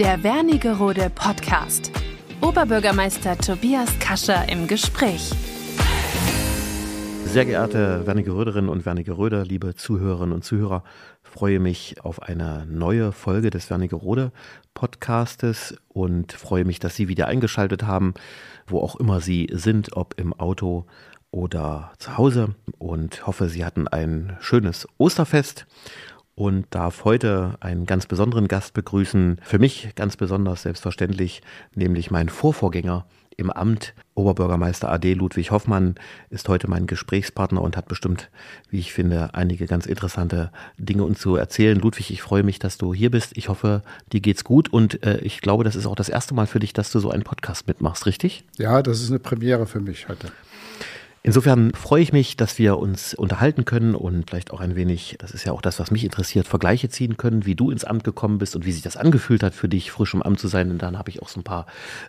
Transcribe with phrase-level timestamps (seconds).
[0.00, 1.92] Der Wernigerode Podcast.
[2.40, 5.30] Oberbürgermeister Tobias Kascher im Gespräch.
[7.26, 10.84] Sehr geehrte Wernigeröderinnen und Wernigeröder, liebe Zuhörerinnen und Zuhörer,
[11.22, 14.32] freue mich auf eine neue Folge des Wernigerode
[14.72, 18.14] Podcastes und freue mich, dass Sie wieder eingeschaltet haben,
[18.66, 20.86] wo auch immer Sie sind, ob im Auto
[21.30, 25.66] oder zu Hause und hoffe, Sie hatten ein schönes Osterfest
[26.40, 29.42] und darf heute einen ganz besonderen Gast begrüßen.
[29.42, 31.42] Für mich ganz besonders selbstverständlich,
[31.74, 33.04] nämlich meinen Vorvorgänger
[33.36, 33.92] im Amt.
[34.14, 35.96] Oberbürgermeister AD Ludwig Hoffmann
[36.30, 38.30] ist heute mein Gesprächspartner und hat bestimmt,
[38.70, 41.78] wie ich finde, einige ganz interessante Dinge uns zu erzählen.
[41.78, 43.36] Ludwig, ich freue mich, dass du hier bist.
[43.36, 46.46] Ich hoffe, dir geht's gut und äh, ich glaube, das ist auch das erste Mal
[46.46, 48.44] für dich, dass du so einen Podcast mitmachst, richtig?
[48.56, 50.28] Ja, das ist eine Premiere für mich heute.
[51.22, 55.32] Insofern freue ich mich, dass wir uns unterhalten können und vielleicht auch ein wenig, das
[55.32, 58.38] ist ja auch das, was mich interessiert, Vergleiche ziehen können, wie du ins Amt gekommen
[58.38, 60.70] bist und wie sich das angefühlt hat für dich, frisch im Amt zu sein.
[60.70, 61.66] Und dann habe ich auch so ein paar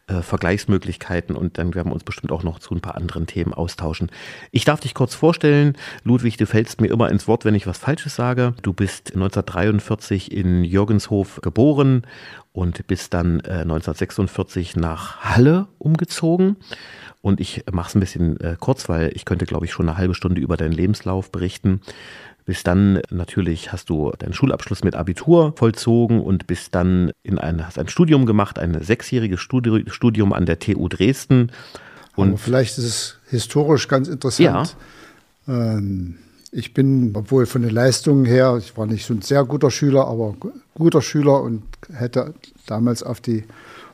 [0.08, 3.54] äh, Vergleichsmöglichkeiten und dann werden wir uns bestimmt auch noch zu ein paar anderen Themen
[3.54, 4.10] austauschen.
[4.52, 5.78] Ich darf dich kurz vorstellen.
[6.06, 8.54] Ludwig, du fällst mir immer ins Wort, wenn ich was Falsches sage.
[8.62, 12.04] Du bist 1943 in Jürgenshof geboren
[12.54, 16.56] und bist dann äh, 1946 nach Halle umgezogen.
[17.22, 19.98] Und ich mache es ein bisschen äh, kurz, weil ich könnte, glaube ich, schon eine
[19.98, 21.82] halbe Stunde über deinen Lebenslauf berichten.
[22.46, 27.66] Bis dann natürlich hast du deinen Schulabschluss mit Abitur vollzogen und bist dann in ein,
[27.66, 31.52] hast ein Studium gemacht, ein sechsjähriges Studi Studium an der TU Dresden.
[32.16, 34.76] Und Aber vielleicht ist es historisch ganz interessant.
[35.48, 35.78] Ja.
[35.78, 36.18] Ähm,
[36.52, 40.08] ich bin, obwohl von den Leistungen her, ich war nicht so ein sehr guter Schüler,
[40.08, 40.36] aber
[40.74, 41.62] guter Schüler und
[41.94, 42.34] hätte
[42.66, 43.44] damals auf die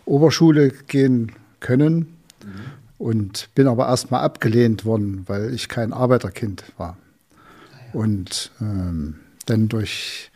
[0.06, 2.16] Oberschule gehen können.
[2.44, 6.98] Mhm und bin aber erstmal abgelehnt worden, weil ich kein Arbeiterkind war.
[7.94, 10.32] Und ähm, dann durch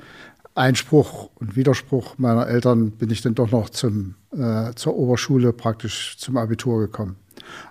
[0.56, 6.18] Einspruch und Widerspruch meiner Eltern bin ich dann doch noch zum, äh, zur Oberschule praktisch
[6.18, 7.16] zum Abitur gekommen.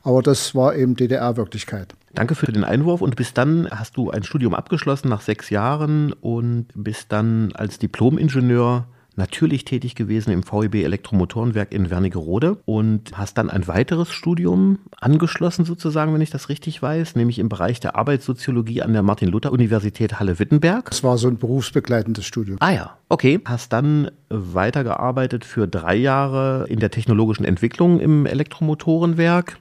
[0.02, 1.94] Aber das war eben DDR-Wirklichkeit.
[2.14, 6.12] Danke für den Einwurf und bis dann hast du ein Studium abgeschlossen nach sechs Jahren
[6.12, 13.38] und bist dann als Diplom-Ingenieur natürlich tätig gewesen im VEB Elektromotorenwerk in Wernigerode und hast
[13.38, 17.96] dann ein weiteres Studium angeschlossen sozusagen, wenn ich das richtig weiß, nämlich im Bereich der
[17.96, 20.90] Arbeitssoziologie an der Martin-Luther-Universität Halle-Wittenberg.
[20.90, 22.56] Das war so ein berufsbegleitendes Studium.
[22.60, 23.40] Ah ja, okay.
[23.44, 29.58] Hast dann weitergearbeitet für drei Jahre in der technologischen Entwicklung im Elektromotorenwerk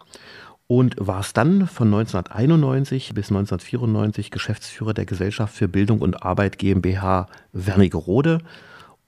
[0.68, 7.28] und warst dann von 1991 bis 1994 Geschäftsführer der Gesellschaft für Bildung und Arbeit GmbH
[7.54, 8.40] Wernigerode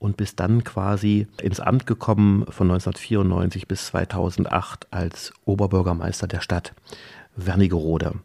[0.02, 6.74] und bist dann quasi ins Amt gekommen von 1994 bis 2008 als Oberbürgermeister der Stadt
[7.36, 8.16] Wernigerode.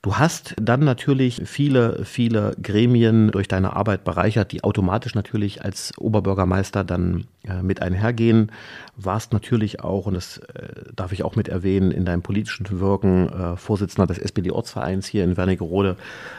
[0.00, 5.92] Du hast dann natürlich viele, viele Gremien durch deine Arbeit bereichert, die automatisch natürlich als
[5.98, 8.52] Oberbürgermeister dann äh, mit einhergehen.
[8.96, 13.28] Warst natürlich auch, und das äh, darf ich auch mit erwähnen, in deinem politischen Wirken
[13.28, 15.96] äh, Vorsitzender des SPD-Ortsvereins hier in Wernigerode.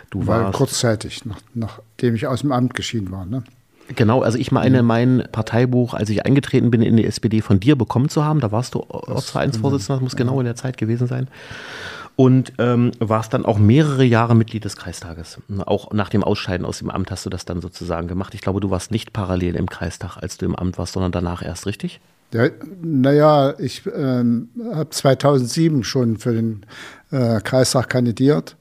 [0.09, 3.25] Du Weil warst kurzzeitig, nach, nachdem ich aus dem Amt geschieden war.
[3.25, 3.44] Ne?
[3.96, 4.88] Genau, also ich meine, mhm.
[4.88, 8.40] mein Parteibuch, als ich eingetreten bin in die SPD, von dir bekommen zu haben.
[8.40, 11.28] Da warst du Ortsvereinsvorsitzender, das muss genau in der Zeit gewesen sein.
[12.16, 15.40] Und ähm, warst dann auch mehrere Jahre Mitglied des Kreistages.
[15.66, 18.36] Auch nach dem Ausscheiden aus dem Amt hast du das dann sozusagen gemacht.
[18.36, 21.42] Ich glaube, du warst nicht parallel im Kreistag, als du im Amt warst, sondern danach
[21.42, 22.02] erst, richtig?
[22.31, 22.50] Ja,
[22.81, 26.66] naja, ich ähm, habe 2007 schon für den
[27.12, 28.58] äh, Kreistag kandidiert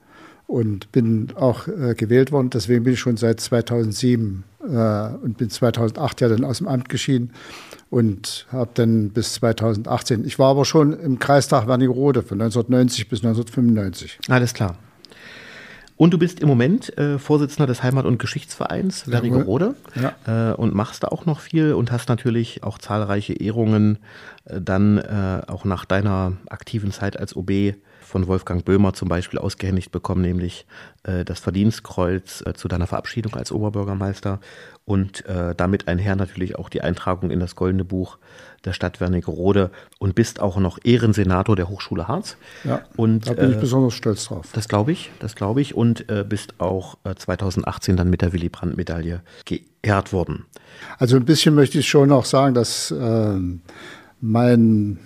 [0.53, 2.51] und bin auch äh, gewählt worden.
[2.51, 6.91] Deswegen bin ich schon seit 2007 äh, und bin 2008 ja dann aus dem Amt
[6.91, 7.31] geschieden
[7.89, 13.21] und habe dann bis 2018, ich war aber schon im Kreistag Wernigerode von 1990 bis
[13.21, 14.19] 1995.
[14.29, 14.77] Alles klar.
[15.97, 20.51] Und du bist im Moment äh, Vorsitzender des Heimat- und Geschichtsvereins Wernigerode ja.
[20.51, 23.99] äh, und machst da auch noch viel und hast natürlich auch zahlreiche Ehrungen
[24.45, 27.75] äh, dann äh, auch nach deiner aktiven Zeit als OB
[28.13, 30.67] von Wolfgang Böhmer zum Beispiel ausgehändigt bekommen, nämlich
[31.05, 34.39] äh, das Verdienstkreuz äh, zu deiner Verabschiedung als Oberbürgermeister
[34.85, 38.19] und äh, damit einher natürlich auch die Eintragung in das Goldene Buch
[38.67, 42.37] der Stadt Wernigerode und bist auch noch Ehrensenator der Hochschule Harz.
[42.65, 44.51] Ja, und, da bin ich besonders stolz drauf.
[44.53, 48.51] Das glaube ich, das glaube ich und bist auch 2018 äh, dann mit der Willy
[48.51, 50.45] Brandt Medaille geehrt worden.
[50.99, 53.63] Also ein bisschen möchte ich schon noch sagen, dass ähm,
[54.21, 54.99] mein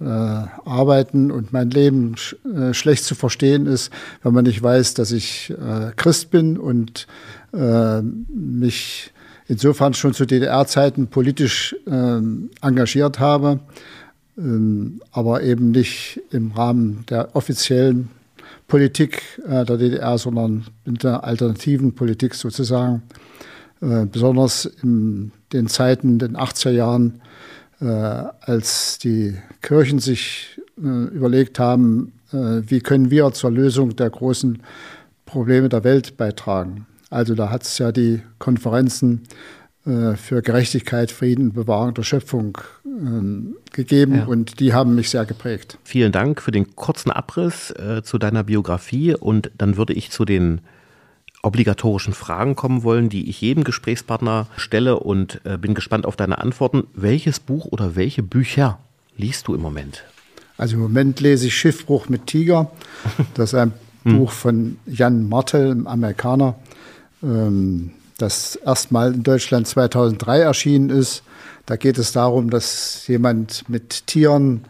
[0.00, 3.92] äh, Arbeiten und mein Leben sch äh, schlecht zu verstehen ist,
[4.22, 7.06] wenn man nicht weiß, dass ich äh, Christ bin und
[7.52, 9.12] äh, mich
[9.46, 13.60] insofern schon zu DDR-Zeiten politisch ähm, engagiert habe,
[14.36, 18.10] ähm, aber eben nicht im Rahmen der offiziellen
[18.66, 23.02] Politik äh, der DDR, sondern in der alternativen Politik sozusagen.
[23.80, 27.20] Äh, besonders in den Zeiten, den 80er Jahren,
[27.86, 34.62] als die Kirchen sich äh, überlegt haben, äh, wie können wir zur Lösung der großen
[35.24, 36.86] Probleme der Welt beitragen.
[37.10, 39.22] Also da hat es ja die Konferenzen
[39.86, 44.24] äh, für Gerechtigkeit, Frieden, Bewahrung der Schöpfung ähm, gegeben ja.
[44.24, 45.78] und die haben mich sehr geprägt.
[45.84, 50.24] Vielen Dank für den kurzen Abriss äh, zu deiner Biografie und dann würde ich zu
[50.24, 50.60] den
[51.44, 56.38] obligatorischen Fragen kommen wollen, die ich jedem Gesprächspartner stelle und äh, bin gespannt auf deine
[56.38, 56.84] Antworten.
[56.94, 58.78] Welches Buch oder welche Bücher
[59.16, 60.04] liest du im Moment?
[60.56, 62.70] Also im Moment lese ich Schiffbruch mit Tiger.
[63.34, 63.72] Das ist ein
[64.04, 64.18] hm.
[64.18, 66.54] Buch von Jan Martel, einem Amerikaner,
[67.22, 71.22] ähm, das erstmal in Deutschland 2003 erschienen ist.
[71.66, 74.64] Da geht es darum, dass jemand mit Tieren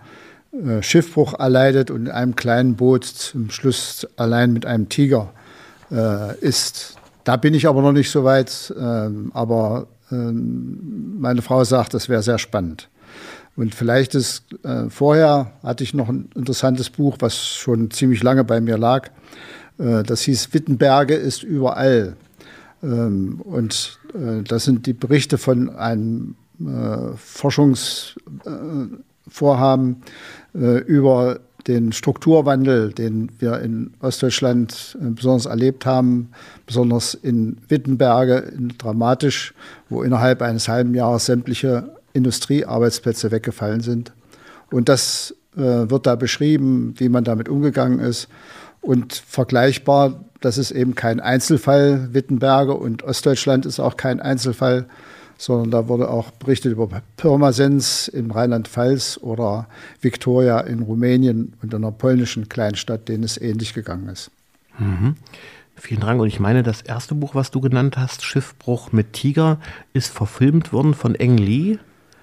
[0.52, 5.32] äh, Schiffbruch erleidet und in einem kleinen Boot zum Schluss allein mit einem Tiger
[5.94, 6.96] äh, ist.
[7.24, 12.08] Da bin ich aber noch nicht so weit, ähm, aber ähm, meine Frau sagt, das
[12.08, 12.88] wäre sehr spannend.
[13.56, 18.44] Und vielleicht ist, äh, vorher hatte ich noch ein interessantes Buch, was schon ziemlich lange
[18.44, 19.08] bei mir lag.
[19.78, 22.16] Äh, das hieß Wittenberge ist überall.
[22.82, 30.02] Ähm, und äh, das sind die Berichte von einem äh, Forschungsvorhaben
[30.54, 36.30] äh, über den Strukturwandel, den wir in Ostdeutschland äh, besonders erlebt haben,
[36.66, 39.54] besonders in Wittenberge, dramatisch,
[39.88, 44.12] wo innerhalb eines halben Jahres sämtliche Industriearbeitsplätze weggefallen sind.
[44.70, 48.28] Und das äh, wird da beschrieben, wie man damit umgegangen ist.
[48.80, 52.10] Und vergleichbar, das ist eben kein Einzelfall.
[52.12, 54.86] Wittenberge und Ostdeutschland ist auch kein Einzelfall
[55.44, 59.68] sondern da wurde auch berichtet über Pirmasens in Rheinland-Pfalz oder
[60.00, 64.30] Victoria in Rumänien und einer polnischen Kleinstadt, denen es ähnlich gegangen ist.
[64.78, 65.16] Mhm.
[65.76, 66.20] Vielen Dank.
[66.20, 69.58] Und ich meine, das erste Buch, was du genannt hast, Schiffbruch mit Tiger,
[69.92, 71.78] ist verfilmt worden von Eng Lee.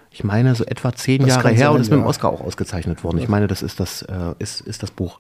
[0.10, 1.98] Ich meine, so etwa zehn das Jahre her sein, und ist ja.
[1.98, 3.20] mit dem Oscar auch ausgezeichnet worden.
[3.20, 5.20] Ich meine, das ist das, äh, ist, ist das Buch.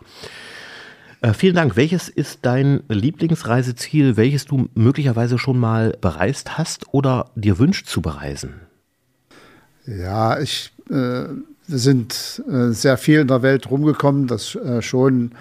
[1.21, 1.77] Äh, vielen Dank.
[1.77, 8.01] Welches ist dein Lieblingsreiseziel, welches du möglicherweise schon mal bereist hast oder dir wünscht zu
[8.01, 8.55] bereisen?
[9.85, 15.33] Ja, ich, äh, wir sind äh, sehr viel in der Welt rumgekommen, das äh, schon.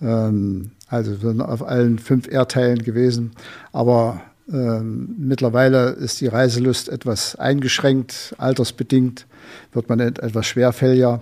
[0.00, 3.32] Ähm, also wir sind auf allen fünf Erdteilen gewesen.
[3.72, 9.26] Aber ähm, mittlerweile ist die Reiselust etwas eingeschränkt, altersbedingt
[9.72, 11.20] wird man etwas schwerfälliger.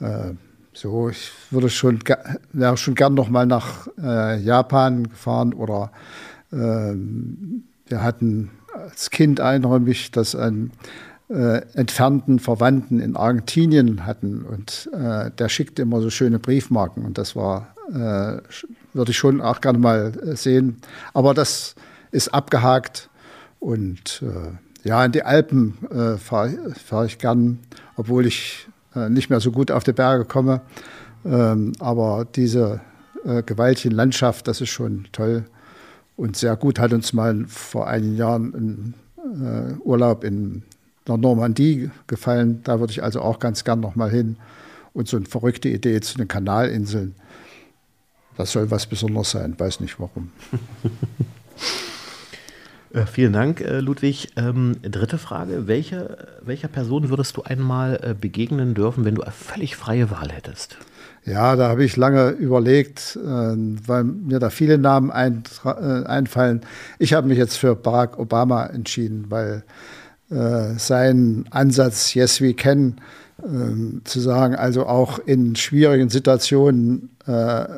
[0.00, 0.34] Äh,
[0.76, 2.00] so, ich würde schon,
[2.52, 5.90] wäre schon gern noch mal nach äh, Japan gefahren oder
[6.52, 6.92] äh,
[7.88, 9.40] wir hatten als Kind
[9.80, 10.72] mich, dass einen
[11.30, 17.16] äh, entfernten Verwandten in Argentinien hatten und äh, der schickte immer so schöne Briefmarken und
[17.16, 18.42] das war, äh,
[18.92, 20.82] würde ich schon auch gerne mal äh, sehen.
[21.14, 21.74] Aber das
[22.10, 23.08] ist abgehakt
[23.60, 24.22] und
[24.84, 25.76] ja, in die Alpen
[26.18, 27.58] fahre fahr ich gern,
[27.96, 28.75] obwohl ich äh,
[29.08, 30.60] nicht mehr so gut auf die Berge komme.
[31.24, 32.80] Ähm, aber diese
[33.24, 35.44] äh, gewaltige Landschaft, das ist schon toll
[36.16, 36.78] und sehr gut.
[36.78, 40.62] Hat uns mal vor einigen Jahren ein äh, Urlaub in
[41.06, 42.60] der Normandie gefallen.
[42.64, 44.36] Da würde ich also auch ganz gern noch mal hin.
[44.92, 47.14] Und so eine verrückte Idee zu den Kanalinseln.
[48.36, 50.30] Das soll was Besonderes sein, weiß nicht warum.
[52.96, 54.32] Äh, vielen Dank, äh, Ludwig.
[54.36, 55.66] Ähm, dritte Frage.
[55.66, 60.30] Welche, welcher Person würdest du einmal äh, begegnen dürfen, wenn du eine völlig freie Wahl
[60.32, 60.78] hättest?
[61.26, 66.60] Ja, da habe ich lange überlegt, weil mir da viele Namen ein, einfallen.
[67.00, 69.64] Ich habe mich jetzt für Barack Obama entschieden, weil
[70.28, 73.00] sein Ansatz Yes We Can
[73.44, 77.10] ähm, zu sagen, also auch in schwierigen Situationen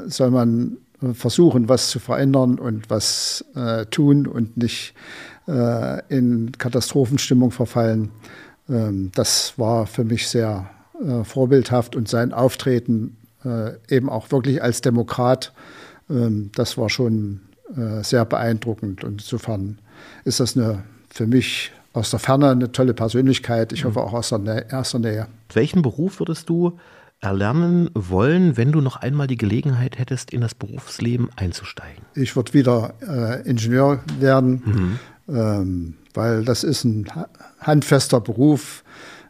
[0.09, 0.77] soll man
[1.13, 4.95] versuchen, was zu verändern und was äh, tun und nicht
[5.47, 8.11] äh, in Katastrophenstimmung verfallen.
[8.69, 10.69] Ähm, das war für mich sehr
[11.03, 15.53] äh, vorbildhaft und sein Auftreten äh, eben auch wirklich als Demokrat,
[16.11, 17.41] ähm, das war schon
[17.77, 19.05] äh, sehr beeindruckend.
[19.05, 19.79] Und insofern
[20.25, 23.73] ist das eine, für mich aus der Ferne eine tolle Persönlichkeit.
[23.73, 25.27] Ich hoffe auch aus der erster Nähe.
[25.53, 26.79] Welchen Beruf würdest du
[27.21, 32.05] erlernen wollen, wenn du noch einmal die Gelegenheit hättest, in das Berufsleben einzusteigen?
[32.15, 35.35] Ich würde wieder äh, Ingenieur werden, mhm.
[35.35, 37.07] ähm, weil das ist ein
[37.61, 38.85] handfester Beruf.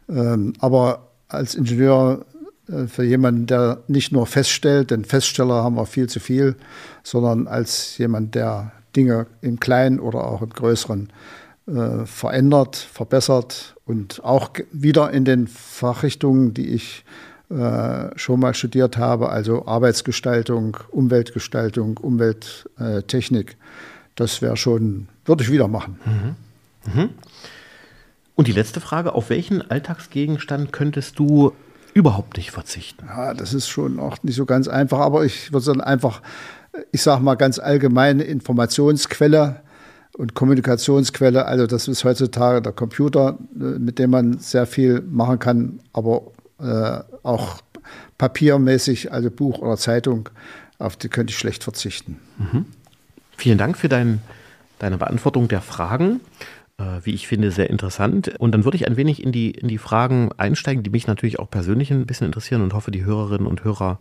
[0.07, 2.25] Ähm, aber als Ingenieur
[2.67, 6.55] äh, für jemanden, der nicht nur feststellt, denn Feststeller haben wir viel zu viel,
[7.03, 11.09] sondern als jemand, der Dinge im Kleinen oder auch im Größeren
[11.67, 18.97] äh, verändert, verbessert und auch wieder in den Fachrichtungen, die ich äh, schon mal studiert
[18.97, 23.57] habe, also Arbeitsgestaltung, Umweltgestaltung, Umwelttechnik.
[24.15, 25.99] das wäre schon, würde ich wieder machen.
[26.05, 26.35] Mhm.
[26.93, 27.09] Mhm.
[28.35, 31.51] Und die letzte Frage, auf welchen Alltagsgegenstand könntest du
[31.93, 33.05] überhaupt nicht verzichten?
[33.07, 36.21] Ja, das ist schon auch nicht so ganz einfach, aber ich würde sagen, einfach,
[36.91, 39.61] ich sage mal ganz allgemeine Informationsquelle
[40.17, 41.45] und Kommunikationsquelle.
[41.45, 46.31] Also das ist heutzutage der Computer, äh, mit dem man sehr viel machen kann, aber
[46.59, 47.61] äh, auch
[48.17, 50.29] papiermäßig, also Buch oder Zeitung,
[50.77, 52.19] auf die könnte ich schlecht verzichten.
[52.37, 52.65] Mhm.
[53.37, 54.21] Vielen Dank für dein,
[54.79, 56.19] deine Beantwortung der Fragen
[56.79, 58.33] äh, wie ich finde, sehr interessant.
[58.39, 61.39] Und dann würde ich ein wenig in die, in die Fragen einsteigen, die mich natürlich
[61.39, 63.99] auch persönlich ein bisschen interessieren und hoffe, die Hörerinnen und Hörer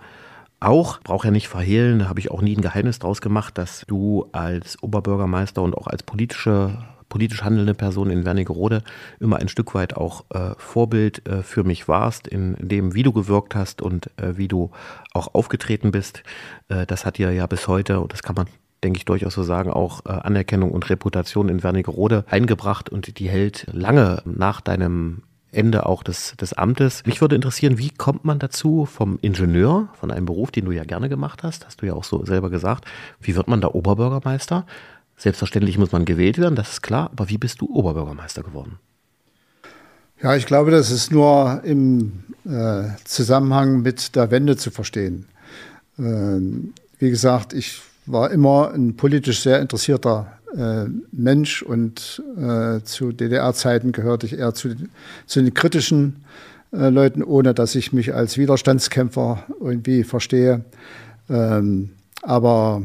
[0.60, 1.00] auch.
[1.00, 4.28] Brauche ja nicht verhehlen, da habe ich auch nie ein Geheimnis draus gemacht, dass du
[4.32, 8.82] als Oberbürgermeister und auch als politische politisch handelnde Person in Wernigerode
[9.20, 13.12] immer ein Stück weit auch äh, Vorbild äh, für mich warst, in dem, wie du
[13.12, 14.70] gewirkt hast und äh, wie du
[15.12, 16.22] auch aufgetreten bist.
[16.68, 18.46] Äh, das hat dir ja bis heute, und das kann man
[18.84, 23.28] denke ich durchaus so sagen, auch äh, Anerkennung und Reputation in Wernigerode eingebracht und die
[23.28, 27.04] hält lange nach deinem Ende auch des, des Amtes.
[27.06, 30.84] Mich würde interessieren, wie kommt man dazu vom Ingenieur, von einem Beruf, den du ja
[30.84, 32.84] gerne gemacht hast, hast du ja auch so selber gesagt,
[33.20, 34.66] wie wird man da Oberbürgermeister?
[35.18, 38.78] Selbstverständlich muss man gewählt werden, das ist klar, aber wie bist du Oberbürgermeister geworden?
[40.22, 45.26] Ja, ich glaube, das ist nur im äh, Zusammenhang mit der Wende zu verstehen.
[45.98, 53.12] Ähm, wie gesagt, ich war immer ein politisch sehr interessierter äh, Mensch und äh, zu
[53.12, 54.74] DDR-Zeiten gehörte ich eher zu,
[55.26, 56.24] zu den kritischen
[56.72, 60.64] äh, Leuten, ohne dass ich mich als Widerstandskämpfer irgendwie verstehe.
[61.28, 61.90] Ähm,
[62.22, 62.82] aber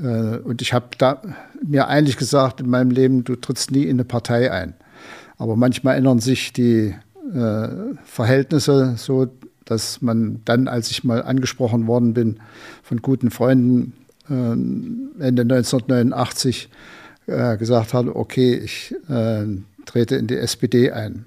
[0.00, 0.86] und ich habe
[1.66, 4.74] mir eigentlich gesagt in meinem Leben, du trittst nie in eine Partei ein.
[5.38, 6.94] Aber manchmal ändern sich die
[7.34, 7.68] äh,
[8.04, 9.28] Verhältnisse so,
[9.64, 12.40] dass man dann, als ich mal angesprochen worden bin
[12.82, 13.92] von guten Freunden,
[14.30, 16.68] ähm, Ende 1989
[17.26, 19.44] äh, gesagt hat, okay, ich äh,
[19.84, 21.26] trete in die SPD ein.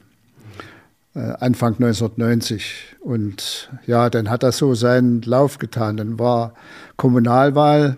[1.14, 2.96] Äh, Anfang 1990.
[3.02, 5.98] Und ja, dann hat das so seinen Lauf getan.
[5.98, 6.54] Dann war
[6.98, 7.98] Kommunalwahl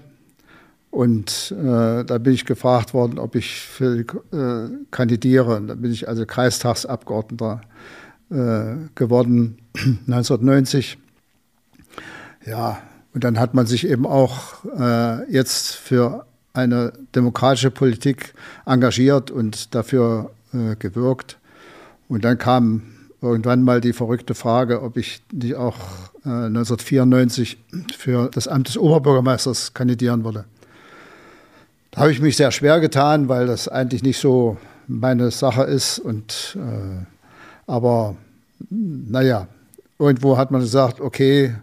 [0.93, 5.55] und äh, da bin ich gefragt worden, ob ich für, äh, kandidiere.
[5.55, 7.61] Und da bin ich also Kreistagsabgeordneter
[8.29, 10.99] äh, geworden, 1990.
[12.45, 12.79] Ja,
[13.11, 18.35] und dann hat man sich eben auch äh, jetzt für eine demokratische Politik
[18.67, 21.39] engagiert und dafür äh, gewirkt.
[22.07, 22.83] Und dann kam
[23.19, 25.77] irgendwann mal die verrückte Frage, ob ich nicht auch
[26.23, 27.57] äh, 1994
[27.97, 30.45] für das Amt des Oberbürgermeisters kandidieren würde.
[31.93, 34.57] Da habe ich mich sehr schwer getan, weil das eigentlich nicht so
[34.87, 35.99] meine Sache ist.
[35.99, 37.05] Und, äh,
[37.67, 38.15] aber
[38.71, 39.47] naja,
[39.99, 41.53] irgendwo hat man gesagt, okay,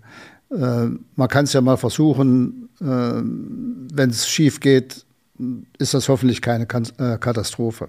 [0.53, 2.69] äh, man kann es ja mal versuchen.
[2.81, 5.05] Äh, Wenn es schief geht,
[5.79, 7.89] ist das hoffentlich keine äh, Katastrophe.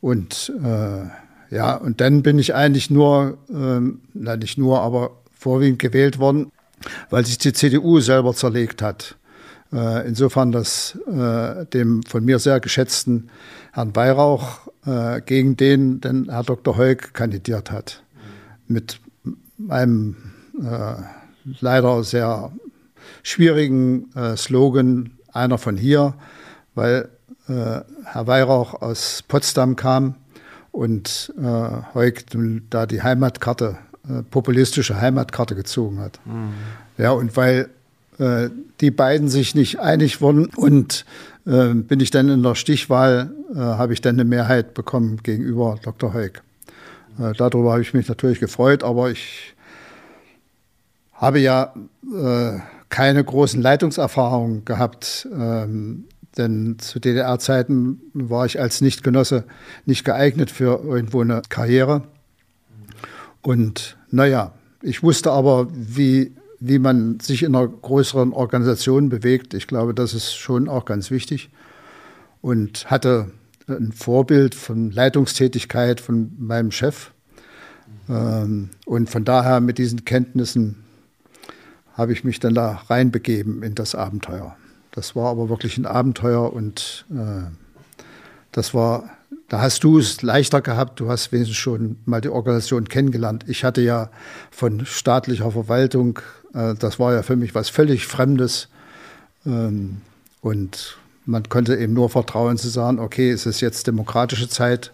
[0.00, 5.78] Und äh, ja, und dann bin ich eigentlich nur, ähm, na nicht nur, aber vorwiegend
[5.78, 6.50] gewählt worden,
[7.08, 9.16] weil sich die CDU selber zerlegt hat.
[9.72, 13.30] Äh, insofern, dass äh, dem von mir sehr geschätzten
[13.72, 14.60] Herrn Weihrauch
[15.26, 16.78] gegen den den Herr Dr.
[16.78, 18.02] Heuk kandidiert hat.
[18.66, 18.98] Mit
[19.68, 20.16] einem
[21.60, 22.50] leider sehr
[23.22, 26.14] schwierigen äh, Slogan, einer von hier,
[26.74, 27.08] weil
[27.48, 30.14] äh, Herr Weihrauch aus Potsdam kam
[30.72, 32.24] und äh, Heuk
[32.70, 36.20] da die Heimatkarte, äh, populistische Heimatkarte gezogen hat.
[36.24, 36.52] Mhm.
[36.98, 37.70] Ja, und weil
[38.20, 38.50] äh,
[38.80, 41.04] die beiden sich nicht einig wurden und
[41.46, 45.78] äh, bin ich dann in der Stichwahl, äh, habe ich dann eine Mehrheit bekommen gegenüber
[45.82, 46.14] Dr.
[46.14, 46.42] Heuk.
[47.36, 49.54] Darüber habe ich mich natürlich gefreut, aber ich
[51.12, 51.74] habe ja
[52.88, 56.04] keine großen Leitungserfahrungen gehabt, ähm,
[56.36, 59.44] denn zu DDR-Zeiten war ich als Nichtgenosse
[59.86, 62.02] nicht geeignet für irgendwo eine Karriere.
[63.42, 69.54] Und naja, ich wusste aber, wie, wie man sich in einer größeren Organisation bewegt.
[69.54, 71.50] Ich glaube, das ist schon auch ganz wichtig.
[72.42, 73.30] Und hatte
[73.66, 77.12] ein Vorbild von Leitungstätigkeit von meinem Chef.
[78.08, 80.84] Ähm, und von daher mit diesen Kenntnissen
[81.94, 84.56] habe ich mich dann da reinbegeben in das Abenteuer.
[84.92, 87.50] Das war aber wirklich ein Abenteuer und äh,
[88.52, 89.10] das war,
[89.50, 93.44] da hast du es leichter gehabt, du hast wenigstens schon mal die Organisation kennengelernt.
[93.48, 94.08] Ich hatte ja
[94.52, 96.20] von staatlicher Verwaltung,
[96.54, 98.68] äh, das war ja für mich was völlig Fremdes
[99.44, 100.02] ähm,
[100.40, 104.92] und man konnte eben nur vertrauen zu sagen, okay, es ist jetzt demokratische Zeit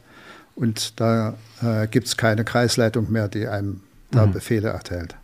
[0.54, 4.32] und da äh, gibt es keine Kreisleitung mehr, die einem da mhm.
[4.32, 5.16] Befehle erteilt.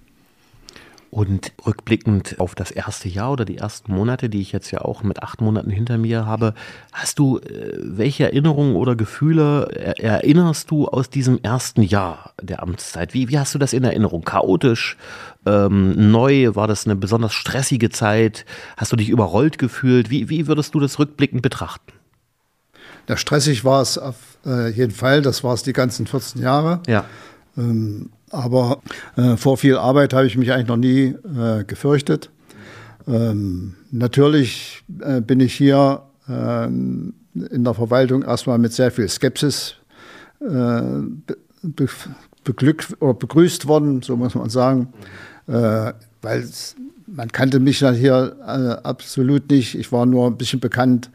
[1.15, 5.03] Und rückblickend auf das erste Jahr oder die ersten Monate, die ich jetzt ja auch
[5.03, 6.55] mit acht Monaten hinter mir habe,
[6.91, 12.63] hast du äh, welche Erinnerungen oder Gefühle er, erinnerst du aus diesem ersten Jahr der
[12.63, 13.13] Amtszeit?
[13.13, 14.25] Wie, wie hast du das in Erinnerung?
[14.25, 14.97] Chaotisch,
[15.45, 16.55] ähm, neu?
[16.55, 18.47] War das eine besonders stressige Zeit?
[18.79, 20.09] Hast du dich überrollt gefühlt?
[20.09, 21.93] Wie, wie würdest du das rückblickend betrachten?
[23.07, 24.17] Ja, stressig war es auf
[24.47, 25.21] äh, jeden Fall.
[25.21, 26.81] Das war es die ganzen 14 Jahre.
[26.87, 27.05] Ja.
[27.59, 28.81] Ähm, aber
[29.17, 32.31] äh, vor viel Arbeit habe ich mich eigentlich noch nie äh, gefürchtet.
[33.07, 39.75] Ähm, natürlich äh, bin ich hier äh, in der Verwaltung erstmal mit sehr viel Skepsis
[40.41, 40.83] äh,
[41.63, 41.89] be
[42.45, 44.93] beglückt oder begrüßt worden, so muss man sagen,
[45.47, 46.49] äh, weil
[47.07, 49.79] man kannte mich hier absolut nicht.
[49.79, 51.09] Ich war nur ein bisschen bekannt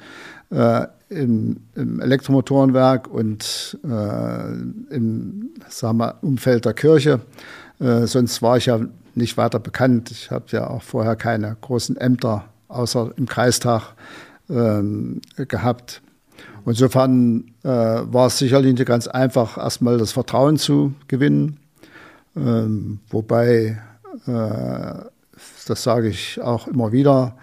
[1.09, 4.51] im, im Elektromotorenwerk und äh,
[4.93, 7.21] im sagen wir, Umfeld der Kirche.
[7.79, 8.79] Äh, sonst war ich ja
[9.15, 10.11] nicht weiter bekannt.
[10.11, 13.93] Ich habe ja auch vorher keine großen Ämter außer im Kreistag
[14.49, 16.01] ähm, gehabt.
[16.65, 21.59] Insofern äh, war es sicherlich nicht ganz einfach, erstmal das Vertrauen zu gewinnen.
[22.35, 23.81] Ähm, wobei,
[24.25, 24.93] äh,
[25.67, 27.37] das sage ich auch immer wieder,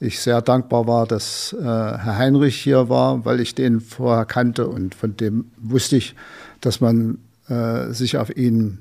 [0.00, 4.66] ich sehr dankbar war, dass äh, Herr Heinrich hier war, weil ich den vorher kannte
[4.66, 6.16] und von dem wusste ich,
[6.62, 8.78] dass man äh, sich auf ihn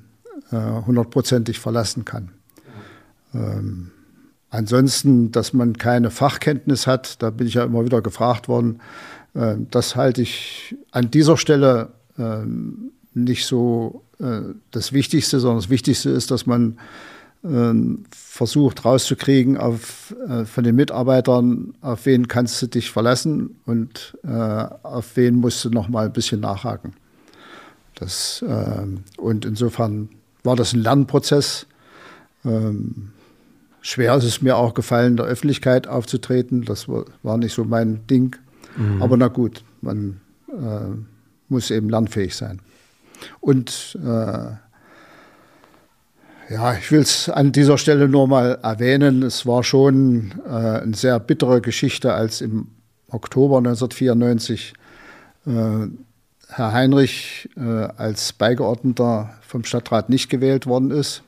[0.52, 2.30] äh, hundertprozentig verlassen kann.
[3.34, 3.92] Ähm,
[4.50, 8.80] ansonsten, dass man keine Fachkenntnis hat, da bin ich ja immer wieder gefragt worden,
[9.34, 15.70] äh, das halte ich an dieser Stelle ähm, nicht so äh, das Wichtigste, sondern das
[15.70, 16.78] Wichtigste ist, dass man
[18.12, 24.30] versucht rauszukriegen auf, äh, von den Mitarbeitern, auf wen kannst du dich verlassen und äh,
[24.30, 26.94] auf wen musst du noch mal ein bisschen nachhaken.
[27.96, 28.86] Das, äh,
[29.18, 30.10] und insofern
[30.44, 31.66] war das ein Lernprozess.
[32.44, 33.12] Ähm,
[33.82, 36.66] schwer ist es mir auch gefallen, in der Öffentlichkeit aufzutreten.
[36.66, 38.36] Das war, war nicht so mein Ding.
[38.76, 39.02] Mhm.
[39.02, 40.20] Aber na gut, man
[40.50, 40.96] äh,
[41.48, 42.60] muss eben lernfähig sein.
[43.40, 44.52] Und äh,
[46.50, 49.22] ja, ich will es an dieser Stelle nur mal erwähnen.
[49.22, 52.68] Es war schon äh, eine sehr bittere Geschichte, als im
[53.10, 54.74] Oktober 1994
[55.46, 55.52] äh,
[56.48, 61.22] Herr Heinrich äh, als Beigeordneter vom Stadtrat nicht gewählt worden ist.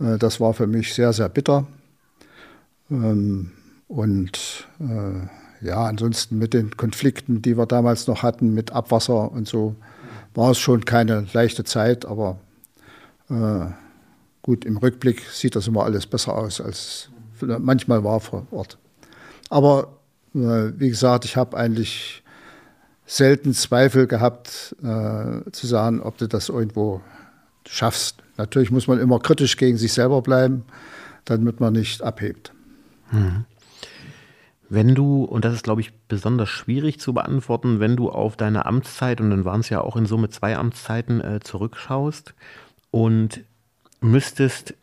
[0.00, 1.66] Äh, das war für mich sehr, sehr bitter.
[2.90, 3.52] Ähm,
[3.88, 9.46] und äh, ja, ansonsten mit den Konflikten, die wir damals noch hatten, mit Abwasser und
[9.46, 9.76] so,
[10.34, 12.38] war es schon keine leichte Zeit, aber
[13.28, 13.66] äh,
[14.44, 17.08] Gut, im Rückblick sieht das immer alles besser aus, als
[17.40, 18.76] manchmal war vor Ort.
[19.48, 20.00] Aber
[20.34, 22.22] äh, wie gesagt, ich habe eigentlich
[23.06, 27.00] selten Zweifel gehabt, äh, zu sagen, ob du das irgendwo
[27.66, 28.18] schaffst.
[28.36, 30.66] Natürlich muss man immer kritisch gegen sich selber bleiben,
[31.24, 32.52] damit man nicht abhebt.
[33.12, 33.46] Mhm.
[34.68, 38.66] Wenn du, und das ist, glaube ich, besonders schwierig zu beantworten, wenn du auf deine
[38.66, 42.34] Amtszeit, und dann waren es ja auch in Summe zwei Amtszeiten, äh, zurückschaust
[42.90, 43.42] und
[44.00, 44.74] müsstest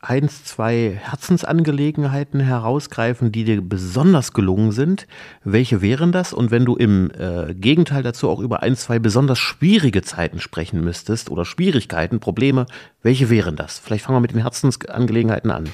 [0.00, 5.06] eins, zwei Herzensangelegenheiten herausgreifen, die dir besonders gelungen sind.
[5.42, 6.32] Welche wären das?
[6.32, 10.82] Und wenn du im äh, Gegenteil dazu auch über ein, zwei besonders schwierige Zeiten sprechen
[10.82, 12.66] müsstest oder Schwierigkeiten, Probleme,
[13.02, 13.78] welche wären das?
[13.78, 15.68] Vielleicht fangen wir mit den Herzensangelegenheiten an.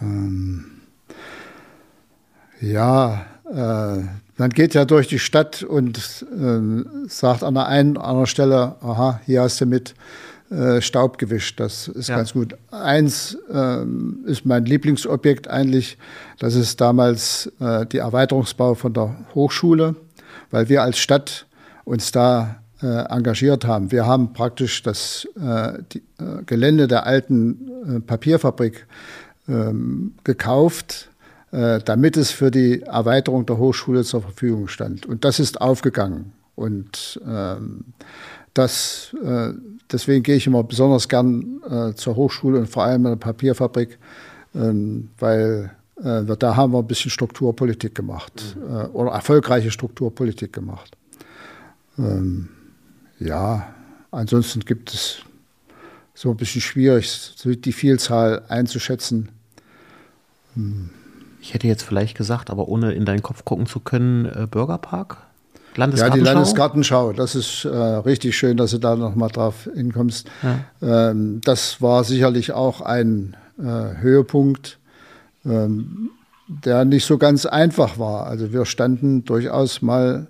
[0.00, 0.64] Ähm,
[2.60, 4.02] ja, äh,
[4.38, 8.76] man geht ja durch die Stadt und äh, sagt an der einen oder anderen Stelle,
[8.80, 9.94] aha, hier hast du mit
[10.50, 11.60] äh, Staub gewischt.
[11.60, 12.16] Das ist ja.
[12.16, 12.56] ganz gut.
[12.70, 15.96] Eins ähm, ist mein Lieblingsobjekt eigentlich.
[16.38, 19.94] Das ist damals äh, die Erweiterungsbau von der Hochschule,
[20.50, 21.46] weil wir als Stadt
[21.84, 23.92] uns da äh, engagiert haben.
[23.92, 28.86] Wir haben praktisch das äh, die, äh, Gelände der alten Papierfabrik
[29.48, 31.08] ähm, gekauft,
[31.50, 35.06] damit es für die Erweiterung der Hochschule zur Verfügung stand.
[35.06, 36.32] Und das ist aufgegangen.
[36.54, 37.86] Und ähm,
[38.54, 39.52] das, äh,
[39.92, 43.98] deswegen gehe ich immer besonders gern äh, zur Hochschule und vor allem in der Papierfabrik,
[44.54, 45.70] ähm, weil
[46.02, 48.76] äh, da haben wir ein bisschen Strukturpolitik gemacht mhm.
[48.76, 50.96] Äh, oder erfolgreiche Strukturpolitik gemacht.
[51.98, 52.48] Ähm,
[53.18, 53.74] ja,
[54.10, 55.22] ansonsten gibt es
[56.14, 59.30] so ein bisschen schwierig, die Vielzahl einzuschätzen.
[60.54, 60.90] Hm.
[61.40, 65.29] Ich hätte jetzt vielleicht gesagt, aber ohne in deinen Kopf gucken zu können, äh, Bürgerpark?
[65.80, 66.18] Landesgartenschau?
[66.18, 67.12] Ja, die Landesgartenschau.
[67.12, 70.28] Das ist äh, richtig schön, dass du da nochmal drauf hinkommst.
[70.42, 71.10] Ja.
[71.10, 73.62] Ähm, das war sicherlich auch ein äh,
[74.00, 74.78] Höhepunkt,
[75.44, 76.10] ähm,
[76.46, 78.26] der nicht so ganz einfach war.
[78.26, 80.26] Also wir standen durchaus mal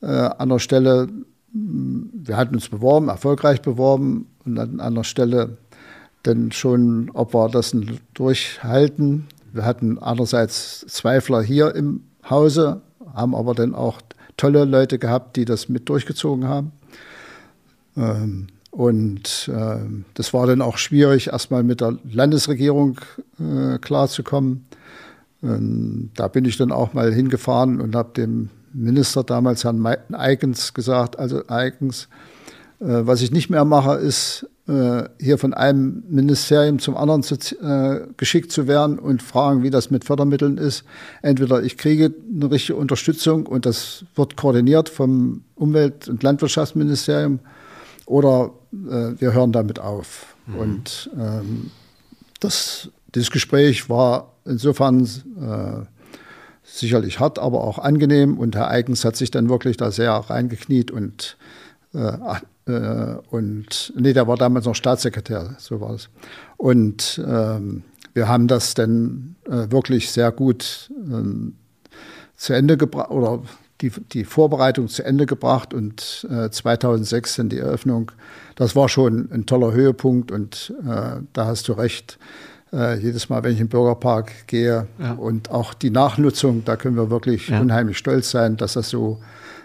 [0.00, 1.08] äh, an der Stelle,
[1.52, 5.56] wir hatten uns beworben, erfolgreich beworben und an einer Stelle
[6.24, 7.74] denn schon, ob wir das
[8.14, 9.26] durchhalten.
[9.52, 12.82] Wir hatten einerseits Zweifler hier im Hause,
[13.14, 14.00] haben aber dann auch
[14.36, 16.72] tolle Leute gehabt, die das mit durchgezogen haben.
[17.96, 19.78] Ähm, und äh,
[20.14, 23.00] das war dann auch schwierig, erstmal mit der Landesregierung
[23.40, 24.66] äh, klarzukommen.
[25.42, 30.74] Ähm, da bin ich dann auch mal hingefahren und habe dem Minister damals, Herrn Eigens,
[30.74, 32.08] gesagt, also Eigens,
[32.80, 38.08] äh, was ich nicht mehr mache, ist hier von einem Ministerium zum anderen zu, äh,
[38.16, 40.82] geschickt zu werden und fragen, wie das mit Fördermitteln ist.
[41.22, 47.38] Entweder ich kriege eine richtige Unterstützung und das wird koordiniert vom Umwelt- und Landwirtschaftsministerium
[48.06, 50.34] oder äh, wir hören damit auf.
[50.46, 50.54] Mhm.
[50.56, 51.70] Und ähm,
[52.40, 55.86] das, dieses Gespräch war insofern äh,
[56.64, 60.90] sicherlich hart, aber auch angenehm und Herr Eigens hat sich dann wirklich da sehr reingekniet
[60.90, 61.36] und
[62.66, 66.08] äh, äh, und nee, der war damals noch Staatssekretär, so war es.
[66.56, 67.82] Und ähm,
[68.14, 71.54] wir haben das dann äh, wirklich sehr gut ähm,
[72.34, 73.42] zu Ende gebracht oder
[73.82, 78.10] die, die Vorbereitung zu Ende gebracht und äh, 2006 dann die Eröffnung.
[78.54, 82.18] Das war schon ein toller Höhepunkt und äh, da hast du recht.
[82.72, 85.12] Äh, jedes Mal, wenn ich im Bürgerpark gehe ja.
[85.12, 87.60] und auch die Nachnutzung, da können wir wirklich ja.
[87.60, 89.20] unheimlich stolz sein, dass das so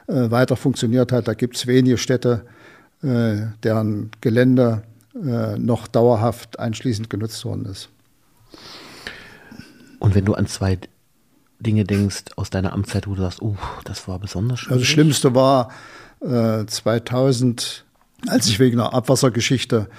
[0.08, 1.28] äh, weiter funktioniert hat.
[1.28, 2.61] Da gibt es wenige Städte, äh,
[3.04, 4.84] deren Gelände
[5.14, 7.90] äh, noch dauerhaft einschließend genutzt worden ist.
[10.00, 10.80] Und wenn du an zwei
[11.60, 14.72] Dinge denkst aus deiner Amtszeit, wo du sagst, uh, das war besonders schön.
[14.72, 15.70] Also das Schlimmste war
[16.22, 17.86] äh, 2000,
[18.28, 19.90] als ich wegen einer Abwassergeschichte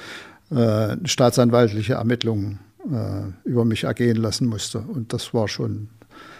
[0.51, 2.59] äh, staatsanwaltliche Ermittlungen
[2.91, 4.79] äh, über mich ergehen lassen musste.
[4.79, 5.88] Und das war schon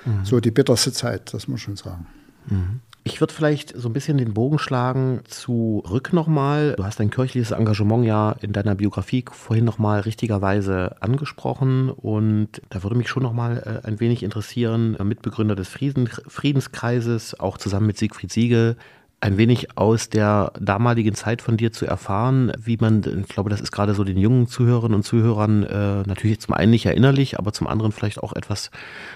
[0.05, 0.25] mhm.
[0.25, 2.07] so die bitterste Zeit, das muss man schon sagen.
[2.47, 2.81] Mhm.
[3.05, 6.75] Ich würde vielleicht so ein bisschen den Bogen schlagen zurück nochmal.
[6.77, 12.85] Du hast dein kirchliches Engagement ja in deiner Biografie vorhin nochmal richtigerweise angesprochen und da
[12.85, 18.31] würde mich schon nochmal äh, ein wenig interessieren, Mitbegründer des Friedenskreises, auch zusammen mit Siegfried
[18.31, 18.77] Siegel,
[19.23, 23.61] ein wenig aus der damaligen Zeit von dir zu erfahren, wie man, ich glaube, das
[23.61, 27.53] ist gerade so den jungen Zuhörerinnen und Zuhörern äh, natürlich zum einen nicht erinnerlich, aber
[27.53, 28.73] zum anderen vielleicht auch etwas,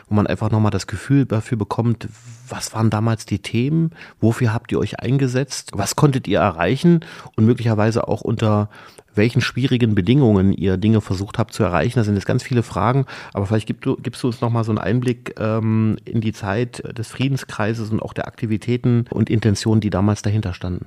[0.09, 2.09] wo man einfach nochmal das Gefühl dafür bekommt,
[2.49, 3.91] was waren damals die Themen,
[4.21, 7.01] wofür habt ihr euch eingesetzt, was konntet ihr erreichen
[7.35, 8.71] und möglicherweise auch unter
[9.17, 11.99] welchen schwierigen Bedingungen ihr Dinge versucht habt zu erreichen.
[11.99, 14.71] Da sind jetzt ganz viele Fragen, aber vielleicht gib du, gibst du uns nochmal so
[14.71, 19.91] einen Einblick ähm, in die Zeit des Friedenskreises und auch der Aktivitäten und Intentionen, die
[19.91, 20.87] damals dahinter standen.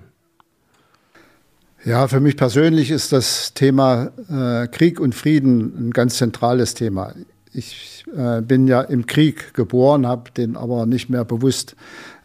[1.86, 7.14] Ja, für mich persönlich ist das Thema äh, Krieg und Frieden ein ganz zentrales Thema.
[7.54, 11.76] Ich äh, bin ja im Krieg geboren, habe den aber nicht mehr bewusst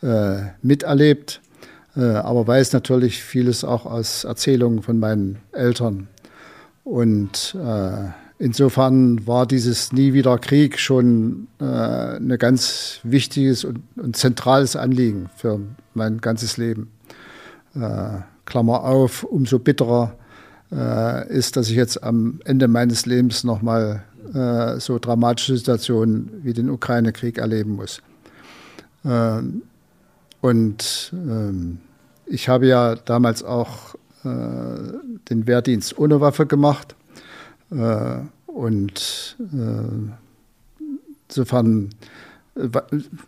[0.02, 1.40] äh, miterlebt.
[1.96, 6.08] Äh, aber weiß natürlich vieles auch aus Erzählungen von meinen Eltern.
[6.82, 14.16] Und äh, insofern war dieses Nie wieder Krieg schon äh, ein ganz wichtiges und, und,
[14.16, 15.60] zentrales Anliegen für
[15.94, 16.90] mein ganzes Leben.
[17.74, 20.16] Äh, Klammer auf, umso bitterer
[20.70, 24.04] äh, ist, dass ich jetzt am Ende meines Lebens nochmal
[24.34, 28.02] äh, so dramatische Situationen wie den Ukraine-Krieg erleben muss.
[29.04, 29.62] Ähm,
[30.44, 31.78] und ähm,
[32.26, 34.28] ich habe ja damals auch äh,
[35.30, 36.94] den Wehrdienst ohne Waffe gemacht.
[37.70, 40.82] Äh, und äh,
[41.30, 41.94] insofern,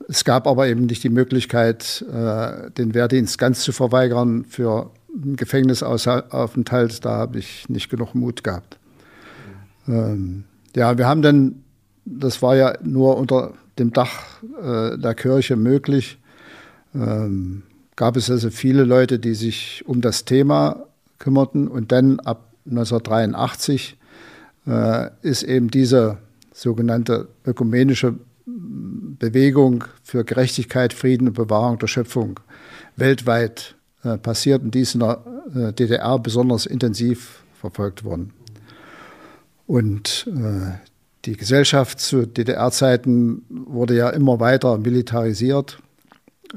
[0.08, 5.36] es gab aber eben nicht die Möglichkeit, äh, den Wehrdienst ganz zu verweigern für einen
[5.36, 7.02] Gefängnisaufenthalt.
[7.02, 8.76] Da habe ich nicht genug Mut gehabt.
[9.88, 11.64] Ähm, ja, wir haben dann,
[12.04, 16.18] das war ja nur unter dem Dach äh, der Kirche möglich.
[16.96, 17.62] Ähm,
[17.94, 20.86] gab es also viele Leute, die sich um das Thema
[21.18, 21.68] kümmerten.
[21.68, 23.96] Und dann ab 1983
[24.66, 26.18] äh, ist eben diese
[26.52, 28.14] sogenannte ökumenische
[28.46, 32.40] Bewegung für Gerechtigkeit, Frieden und Bewahrung der Schöpfung
[32.96, 35.22] weltweit äh, passiert und die ist in der
[35.54, 38.32] äh, DDR besonders intensiv verfolgt worden.
[39.66, 40.78] Und äh,
[41.24, 45.78] die Gesellschaft zu DDR-Zeiten wurde ja immer weiter militarisiert.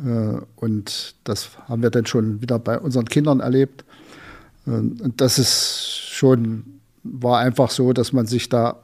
[0.06, 3.84] Äh, und das haben wir dann schon wieder bei unseren Kindern erlebt.
[4.66, 8.78] Äh, und das ist schon, war einfach so, dass man sich da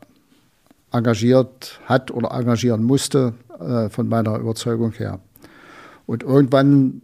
[0.91, 5.19] engagiert hat oder engagieren musste, äh, von meiner Überzeugung her.
[6.07, 7.01] Und irgendwann,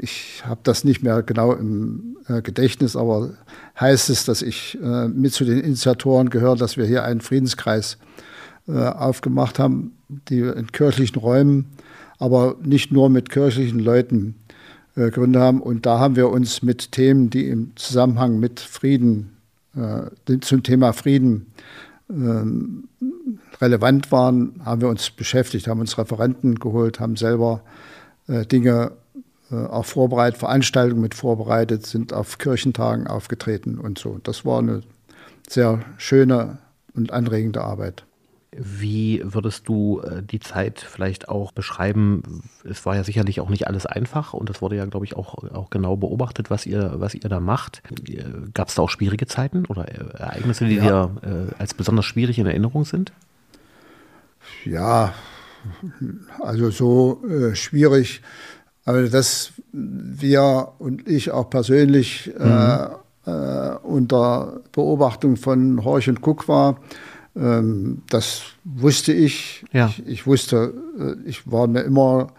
[0.00, 3.30] ich habe das nicht mehr genau im Gedächtnis, aber
[3.78, 7.96] heißt es, dass ich mit zu den Initiatoren gehöre, dass wir hier einen Friedenskreis
[8.66, 11.66] aufgemacht haben, die in kirchlichen Räumen,
[12.18, 14.34] aber nicht nur mit kirchlichen Leuten
[14.96, 15.60] äh, Gründe haben.
[15.60, 19.36] Und da haben wir uns mit Themen, die im Zusammenhang mit Frieden
[19.76, 21.46] äh, zum Thema Frieden
[22.10, 22.88] ähm,
[23.60, 27.62] relevant waren, haben wir uns beschäftigt, haben uns Referenten geholt, haben selber
[28.28, 28.92] äh, Dinge
[29.50, 34.20] äh, auch vorbereitet, Veranstaltungen mit vorbereitet, sind auf Kirchentagen aufgetreten und so.
[34.22, 34.82] Das war eine
[35.48, 36.58] sehr schöne
[36.94, 38.04] und anregende Arbeit.
[38.60, 42.42] Wie würdest du äh, die Zeit vielleicht auch beschreiben?
[42.68, 45.34] Es war ja sicherlich auch nicht alles einfach und es wurde ja, glaube ich, auch,
[45.52, 47.82] auch genau beobachtet, was ihr, was ihr da macht.
[48.54, 51.06] Gab es da auch schwierige Zeiten oder Ereignisse, die ja.
[51.06, 53.12] dir äh, als besonders schwierig in Erinnerung sind?
[54.64, 55.14] Ja,
[56.40, 58.22] also so äh, schwierig,
[58.84, 62.88] aber dass wir und ich auch persönlich äh, mhm.
[63.26, 66.80] äh, unter Beobachtung von Horch und Cook war,
[67.38, 69.64] ähm, das wusste ich.
[69.72, 69.88] Ja.
[69.88, 70.06] ich.
[70.06, 72.32] Ich wusste, äh, ich war mir immer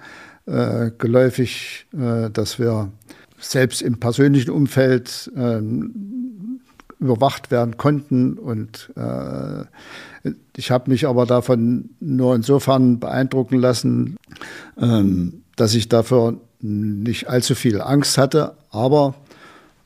[0.46, 2.92] äh, geläufig, äh, dass wir
[3.40, 6.60] selbst im persönlichen Umfeld ähm,
[7.00, 8.34] überwacht werden konnten.
[8.34, 9.64] Und äh,
[10.58, 14.18] ich habe mich aber davon nur insofern beeindrucken lassen,
[14.78, 18.56] ähm, dass ich dafür nicht allzu viel Angst hatte.
[18.70, 19.16] Aber,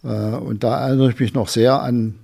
[0.03, 2.15] äh, und da erinnere ich mich noch sehr an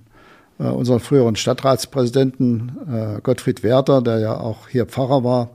[0.60, 5.50] äh, unseren früheren Stadtratspräsidenten äh, Gottfried Werther, der ja auch hier Pfarrer war,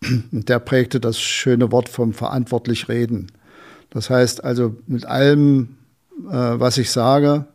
[0.30, 3.28] der prägte das schöne Wort vom verantwortlich reden.
[3.90, 5.76] Das heißt also, mit allem,
[6.28, 7.46] äh, was ich sage,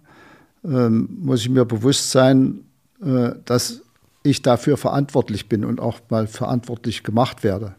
[0.64, 2.60] ähm, muss ich mir bewusst sein,
[3.04, 3.82] äh, dass
[4.24, 7.76] ich dafür verantwortlich bin und auch mal verantwortlich gemacht werde.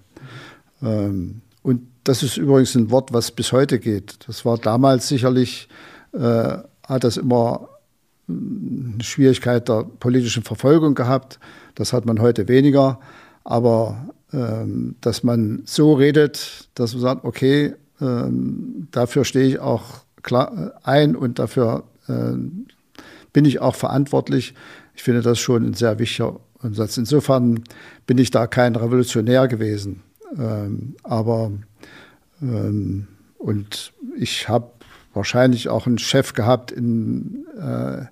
[0.82, 4.18] Ähm, und das ist übrigens ein Wort, was bis heute geht.
[4.26, 5.68] Das war damals sicherlich,
[6.12, 7.68] äh, hat das immer
[8.28, 11.38] eine Schwierigkeit der politischen Verfolgung gehabt.
[11.74, 13.00] Das hat man heute weniger.
[13.44, 20.04] Aber ähm, dass man so redet, dass man sagt, okay, ähm, dafür stehe ich auch
[20.22, 22.32] klar äh, ein und dafür äh,
[23.32, 24.54] bin ich auch verantwortlich.
[24.94, 26.96] Ich finde das schon ein sehr wichtiger Ansatz.
[26.96, 27.62] Insofern
[28.06, 30.02] bin ich da kein Revolutionär gewesen.
[30.38, 31.52] Ähm, aber
[32.40, 33.06] ähm,
[33.38, 34.70] und ich habe
[35.14, 38.06] wahrscheinlich auch einen Chef gehabt in, äh,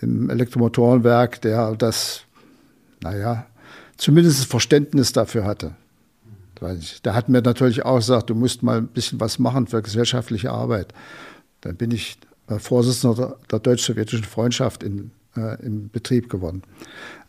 [0.00, 2.22] im Elektromotorenwerk, der das,
[3.02, 3.46] naja,
[3.96, 5.72] zumindest Verständnis dafür hatte.
[7.04, 10.50] Der hat mir natürlich auch gesagt, du musst mal ein bisschen was machen für gesellschaftliche
[10.50, 10.92] Arbeit.
[11.60, 12.18] Dann bin ich
[12.48, 16.62] äh, Vorsitzender der, deutsch-sowjetischen Freundschaft in, äh, im Betrieb geworden.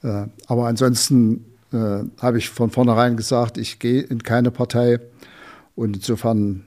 [0.01, 4.99] Äh, aber ansonsten äh, habe ich von vornherein gesagt, ich gehe in keine Partei.
[5.75, 6.65] Und insofern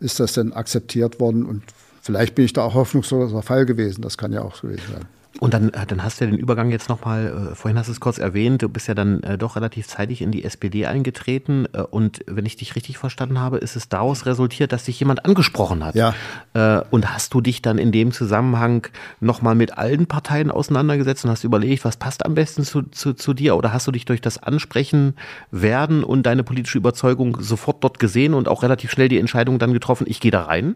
[0.00, 1.62] ist das denn akzeptiert worden und
[2.02, 4.02] vielleicht bin ich da auch hoffnungsloser Fall gewesen.
[4.02, 5.06] Das kann ja auch so gewesen sein.
[5.40, 7.92] Und dann, äh, dann hast du ja den Übergang jetzt nochmal, äh, vorhin hast du
[7.92, 11.66] es kurz erwähnt, du bist ja dann äh, doch relativ zeitig in die SPD eingetreten
[11.72, 15.24] äh, und wenn ich dich richtig verstanden habe, ist es daraus resultiert, dass dich jemand
[15.26, 15.94] angesprochen hat.
[15.94, 16.14] Ja.
[16.54, 18.88] Äh, und hast du dich dann in dem Zusammenhang
[19.20, 23.34] nochmal mit allen Parteien auseinandergesetzt und hast überlegt, was passt am besten zu, zu, zu
[23.34, 25.14] dir oder hast du dich durch das Ansprechen
[25.50, 29.72] werden und deine politische Überzeugung sofort dort gesehen und auch relativ schnell die Entscheidung dann
[29.72, 30.74] getroffen, ich gehe da rein?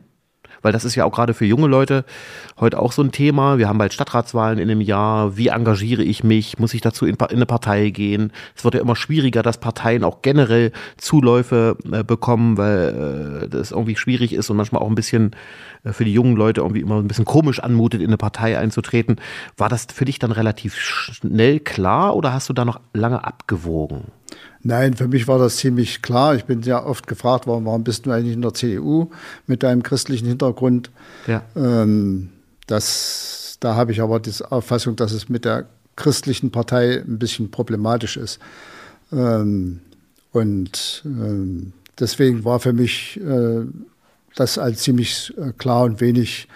[0.62, 2.04] Weil das ist ja auch gerade für junge Leute
[2.58, 3.58] heute auch so ein Thema.
[3.58, 5.36] Wir haben bald Stadtratswahlen in einem Jahr.
[5.36, 6.58] Wie engagiere ich mich?
[6.58, 8.32] Muss ich dazu in, in eine Partei gehen?
[8.56, 13.72] Es wird ja immer schwieriger, dass Parteien auch generell Zuläufe äh, bekommen, weil äh, das
[13.72, 15.32] irgendwie schwierig ist und manchmal auch ein bisschen
[15.84, 19.16] äh, für die jungen Leute irgendwie immer ein bisschen komisch anmutet, in eine Partei einzutreten.
[19.56, 24.04] War das für dich dann relativ schnell klar oder hast du da noch lange abgewogen?
[24.64, 26.36] Nein, für mich war das ziemlich klar.
[26.36, 29.10] Ich bin ja oft gefragt worden, warum bist du eigentlich in der CDU
[29.46, 30.90] mit deinem christlichen Hintergrund?
[31.26, 31.42] Ja.
[31.56, 32.30] Ähm,
[32.66, 37.50] das, da habe ich aber die Auffassung, dass es mit der christlichen Partei ein bisschen
[37.50, 38.38] problematisch ist.
[39.12, 39.80] Ähm,
[40.30, 43.66] und ähm, deswegen war für mich äh,
[44.36, 46.48] das als ziemlich äh, klar und wenig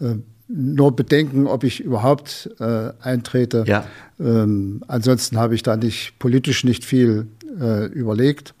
[0.00, 3.64] äh, nur bedenken, ob ich überhaupt äh, eintrete.
[3.66, 3.86] Ja.
[4.20, 7.26] Ähm, ansonsten habe ich da nicht politisch nicht viel
[7.60, 8.54] äh, überlegt.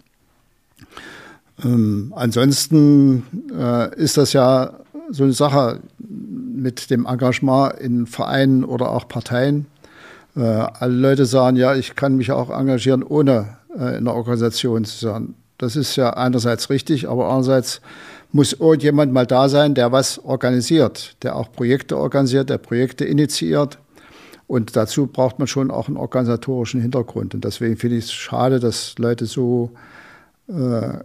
[1.62, 3.24] Ähm, ansonsten
[3.56, 4.74] äh, ist das ja
[5.10, 9.66] so eine Sache mit dem Engagement in Vereinen oder auch Parteien.
[10.36, 14.84] Äh, alle Leute sagen, ja, ich kann mich auch engagieren, ohne äh, in der Organisation
[14.84, 15.34] zu sein.
[15.58, 17.80] Das ist ja einerseits richtig, aber andererseits
[18.32, 23.78] muss irgendjemand mal da sein, der was organisiert, der auch Projekte organisiert, der Projekte initiiert.
[24.46, 27.34] Und dazu braucht man schon auch einen organisatorischen Hintergrund.
[27.34, 29.70] Und deswegen finde ich es schade, dass Leute so
[30.48, 30.98] äh,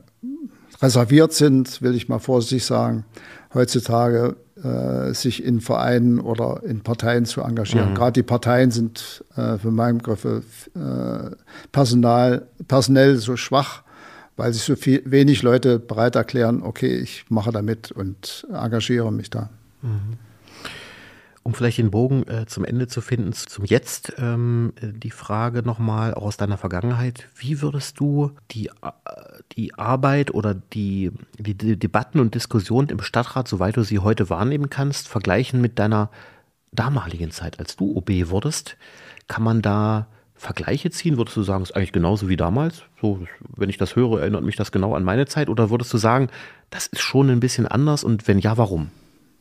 [0.82, 3.06] reserviert sind, will ich mal vorsichtig sagen,
[3.54, 7.91] heutzutage äh, sich in Vereinen oder in Parteien zu engagieren.
[7.91, 7.95] Mhm.
[7.95, 11.32] Gerade die Parteien sind äh, für meinen Begriff äh,
[11.71, 13.84] Personal, personell so schwach,
[14.36, 19.12] weil sich so viel, wenig Leute bereit erklären, okay, ich mache da mit und engagiere
[19.12, 19.49] mich da.
[19.82, 20.17] Mhm.
[21.43, 26.13] Um vielleicht den Bogen äh, zum Ende zu finden, zum Jetzt, ähm, die Frage nochmal
[26.13, 27.28] aus deiner Vergangenheit.
[27.36, 28.91] Wie würdest du die, äh,
[29.54, 34.30] die Arbeit oder die, die, die Debatten und Diskussionen im Stadtrat, soweit du sie heute
[34.30, 36.10] wahrnehmen kannst, vergleichen mit deiner
[36.71, 38.78] damaligen Zeit, als du OB wurdest?
[39.28, 41.17] Kann man da Vergleiche ziehen?
[41.17, 42.84] Würdest du sagen, es ist eigentlich genauso wie damals?
[43.02, 43.25] So,
[43.56, 45.49] wenn ich das höre, erinnert mich das genau an meine Zeit?
[45.49, 46.30] Oder würdest du sagen,
[46.69, 48.89] das ist schon ein bisschen anders und wenn ja, warum?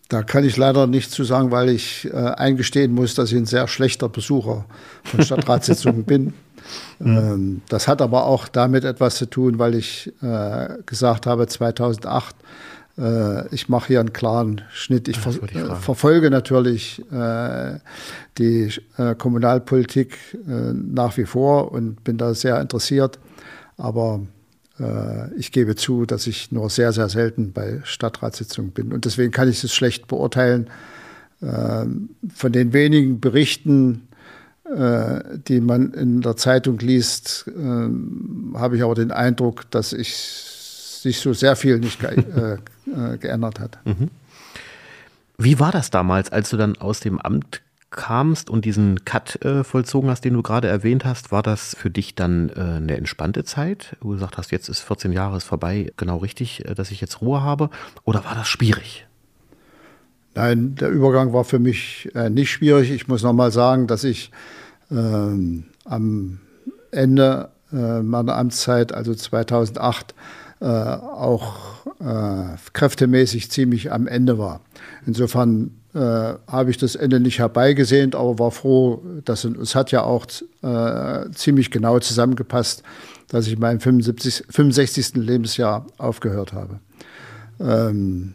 [0.08, 3.46] Da kann ich leider nichts zu sagen, weil ich äh, eingestehen muss, dass ich ein
[3.46, 4.64] sehr schlechter Besucher
[5.04, 6.32] von Stadtratssitzungen bin.
[6.98, 7.16] Mhm.
[7.16, 12.34] Ähm, das hat aber auch damit etwas zu tun, weil ich äh, gesagt habe, 2008
[12.98, 15.08] äh, ich mache hier einen klaren Schnitt.
[15.08, 17.78] Ich, ver ich verfolge natürlich äh,
[18.38, 23.18] die äh, Kommunalpolitik äh, nach wie vor und bin da sehr interessiert.
[23.76, 24.38] Aber äh,
[25.36, 28.92] ich gebe zu, dass ich nur sehr, sehr selten bei Stadtratssitzungen bin.
[28.92, 30.70] Und deswegen kann ich es schlecht beurteilen.
[31.42, 34.02] Ähm, von den wenigen Berichten,
[34.70, 40.14] die man in der Zeitung liest, ähm, habe ich aber den Eindruck, dass ich
[41.02, 42.54] sich so sehr viel nicht ge äh,
[42.90, 43.78] äh, geändert hat.
[43.84, 44.10] Mhm.
[45.38, 49.64] Wie war das damals, als du dann aus dem Amt kamst und diesen Cut äh,
[49.64, 51.33] vollzogen hast, den du gerade erwähnt hast?
[51.33, 53.96] War das für dich dann äh, eine entspannte Zeit?
[54.01, 57.01] Wo du gesagt hast, jetzt ist 14 Jahre ist vorbei, genau richtig, äh, dass ich
[57.01, 57.70] jetzt Ruhe habe?
[58.05, 59.07] Oder war das schwierig?
[60.35, 62.90] Nein, der Übergang war für mich äh, nicht schwierig.
[62.90, 64.31] Ich muss nochmal sagen, dass ich
[64.90, 66.40] ähm, am
[66.90, 70.14] Ende meiner Amtszeit, also 2008,
[70.61, 74.61] äh, auch äh, kräftemäßig ziemlich am Ende war.
[75.07, 80.03] Insofern äh, habe ich das Ende nicht herbeigesehnt, aber war froh, dass es hat ja
[80.03, 80.27] auch
[80.62, 82.83] äh, ziemlich genau zusammengepasst,
[83.29, 85.16] dass ich mein 75, 65.
[85.16, 86.81] Lebensjahr aufgehört habe.
[87.61, 88.35] Ähm,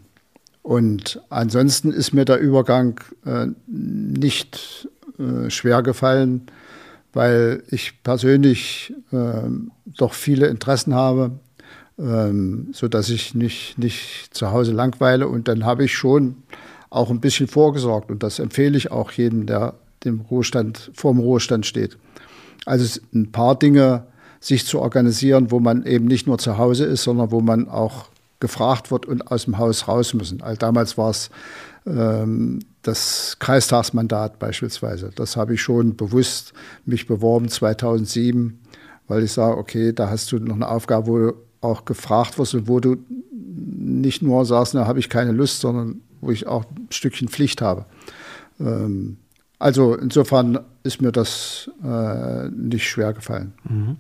[0.62, 4.88] und ansonsten ist mir der Übergang äh, nicht
[5.20, 6.48] äh, schwer gefallen,
[7.12, 9.50] weil ich persönlich äh,
[9.98, 11.32] doch viele Interessen habe,
[12.00, 15.28] ähm, sodass ich nicht, nicht zu Hause langweile.
[15.28, 16.38] Und dann habe ich schon
[16.94, 18.12] auch ein bisschen vorgesorgt.
[18.12, 21.98] Und das empfehle ich auch jedem, der dem Ruhestand, vor dem Ruhestand steht.
[22.66, 24.04] Also ein paar Dinge
[24.40, 28.10] sich zu organisieren, wo man eben nicht nur zu Hause ist, sondern wo man auch
[28.40, 30.42] gefragt wird und aus dem Haus raus müssen.
[30.42, 31.30] Also damals war es
[31.88, 35.12] ähm, das Kreistagsmandat beispielsweise.
[35.16, 36.54] Das habe ich schon bewusst
[36.86, 38.60] mich beworben 2007,
[39.08, 42.54] weil ich sage, okay, da hast du noch eine Aufgabe, wo du auch gefragt wirst
[42.54, 42.98] und wo du
[43.32, 47.62] nicht nur sagst, da habe ich keine Lust, sondern wo ich auch ein Stückchen Pflicht
[47.62, 47.86] habe.
[48.60, 49.18] Ähm,
[49.60, 53.54] also insofern ist mir das äh, nicht schwer gefallen.
[53.64, 53.98] Mhm.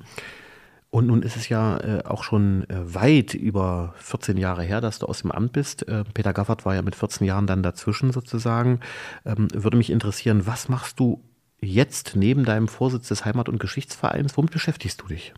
[0.89, 4.99] Und nun ist es ja äh, auch schon äh, weit über 14 Jahre her, dass
[4.99, 5.87] du aus dem Amt bist.
[5.87, 8.79] Äh, Peter Gaffert war ja mit 14 Jahren dann dazwischen sozusagen.
[9.25, 11.23] Ähm, würde mich interessieren, was machst du
[11.61, 14.37] jetzt neben deinem Vorsitz des Heimat- und Geschichtsvereins?
[14.37, 15.33] Womit beschäftigst du dich?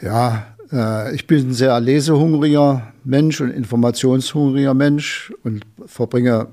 [0.00, 6.48] Ja, ich bin ein sehr lesehungriger Mensch und informationshungriger Mensch und verbringe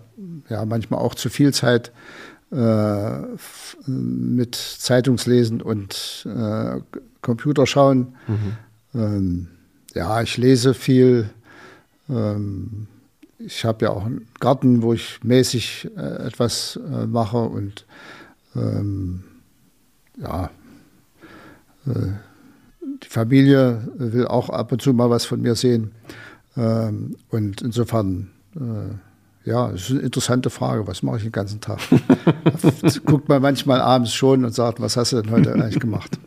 [0.50, 1.92] ja manchmal auch zu viel Zeit
[2.52, 3.20] äh,
[3.86, 6.82] mit Zeitungslesen und äh,
[7.22, 8.16] Computerschauen.
[8.28, 8.58] Mhm.
[8.96, 9.48] Ähm,
[9.94, 11.30] ja, ich lese viel.
[12.10, 12.88] Ähm,
[13.38, 17.86] ich habe ja auch einen Garten, wo ich mäßig äh, etwas äh, mache und
[18.56, 19.24] ähm,
[20.18, 20.50] ja,
[21.88, 21.92] äh,
[23.04, 25.92] die Familie will auch ab und zu mal was von mir sehen.
[26.58, 30.88] Ähm, und insofern, äh, ja, es ist eine interessante Frage.
[30.88, 31.80] Was mache ich den ganzen Tag?
[33.06, 36.20] Guckt man manchmal abends schon und sagt, was hast du denn heute eigentlich gemacht?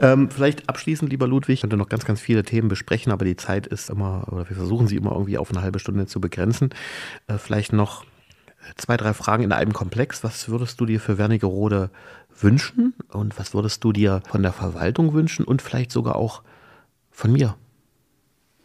[0.00, 3.34] Ähm, vielleicht abschließend, lieber Ludwig, ich könnte noch ganz, ganz viele Themen besprechen, aber die
[3.34, 6.70] Zeit ist immer, oder wir versuchen sie immer irgendwie auf eine halbe Stunde zu begrenzen.
[7.26, 8.04] Äh, vielleicht noch
[8.76, 10.22] zwei, drei Fragen in einem Komplex.
[10.22, 11.90] Was würdest du dir für Wernigerode
[12.40, 16.42] wünschen und was würdest du dir von der Verwaltung wünschen und vielleicht sogar auch
[17.10, 17.56] von mir?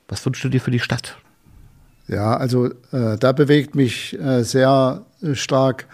[0.07, 1.17] Was wünschst du dir für die Stadt?
[2.07, 5.87] Ja, also äh, da bewegt mich äh, sehr äh, stark,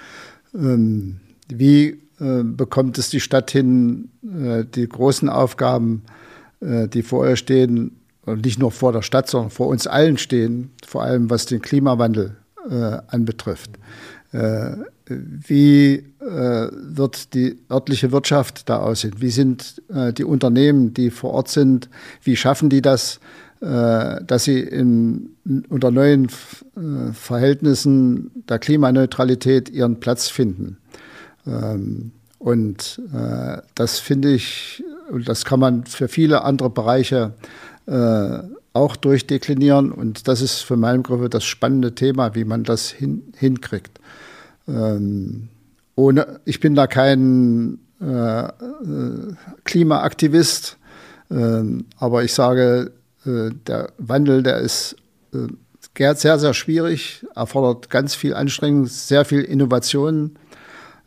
[0.54, 6.04] ähm, wie äh, bekommt es die Stadt hin, äh, die großen Aufgaben,
[6.60, 10.72] äh, die vor ihr stehen, nicht nur vor der Stadt, sondern vor uns allen stehen,
[10.86, 12.36] vor allem was den Klimawandel
[13.08, 13.72] anbetrifft.
[15.10, 19.16] Wie äh, wird die örtliche Wirtschaft da aussehen?
[19.18, 21.90] Wie sind äh, die Unternehmen, die vor Ort sind?
[22.24, 23.20] Wie schaffen die das,
[23.62, 25.32] äh, dass sie in,
[25.70, 30.78] unter neuen äh, Verhältnissen der Klimaneutralität ihren Platz finden?
[31.48, 37.34] Ähm, und äh, das finde ich, und das kann man für viele andere Bereiche
[37.86, 38.40] äh,
[38.74, 39.92] auch durchdeklinieren.
[39.92, 44.00] Und das ist für meine Gruppe das spannende Thema, wie man das hin, hinkriegt.
[44.70, 45.50] Ähm,
[45.96, 48.50] ohne, ich bin da kein äh, äh
[49.66, 50.78] Klimaaktivist,
[51.30, 51.64] äh,
[51.98, 52.94] aber ich sage,
[53.26, 54.96] äh, der Wandel, der ist
[55.34, 55.48] äh,
[56.16, 60.38] sehr, sehr schwierig, erfordert ganz viel Anstrengung, sehr viel Innovation.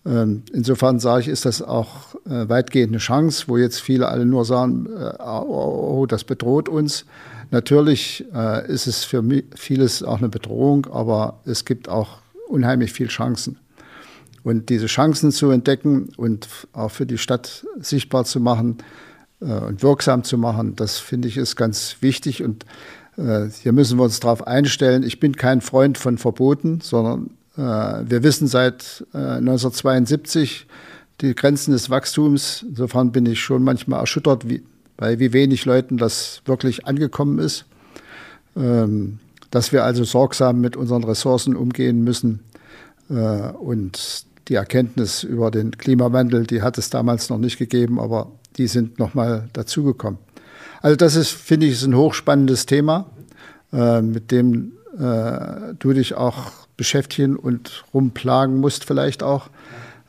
[0.05, 4.27] Ähm, insofern sage ich, ist das auch äh, weitgehend eine Chance, wo jetzt viele alle
[4.27, 4.89] nur sagen,
[5.19, 7.07] oh, das bedroht uns.
[7.51, 8.25] Natürlich
[8.67, 9.23] ist es für
[9.55, 12.22] vieles auch eine Bedrohung, aber es gibt auch
[12.53, 13.59] unheimlich viele Chancen.
[14.43, 18.79] Und diese Chancen zu entdecken und auch für die Stadt sichtbar zu machen
[19.39, 22.43] und wirksam zu machen, das finde ich ist ganz wichtig.
[22.43, 22.65] Und
[23.17, 25.03] äh, hier müssen wir uns darauf einstellen.
[25.03, 27.61] Ich bin kein Freund von Verboten, sondern äh,
[28.09, 30.73] wir wissen seit 1972 äh,
[31.21, 32.65] die Grenzen des Wachstums.
[32.69, 34.63] Insofern bin ich schon manchmal erschüttert, wie,
[34.97, 37.67] bei wie wenig Leuten das wirklich angekommen ist.
[38.57, 39.19] Ähm,
[39.53, 42.41] dass wir also sorgsam mit unseren Ressourcen umgehen müssen.
[43.09, 48.67] Und die Erkenntnis über den Klimawandel, die hat es damals noch nicht gegeben, aber die
[48.67, 50.19] sind nochmal dazugekommen.
[50.81, 53.07] Also das ist, finde ich, ist ein hochspannendes Thema,
[53.73, 59.49] äh, mit dem äh, du dich auch beschäftigen und rumplagen musst vielleicht auch.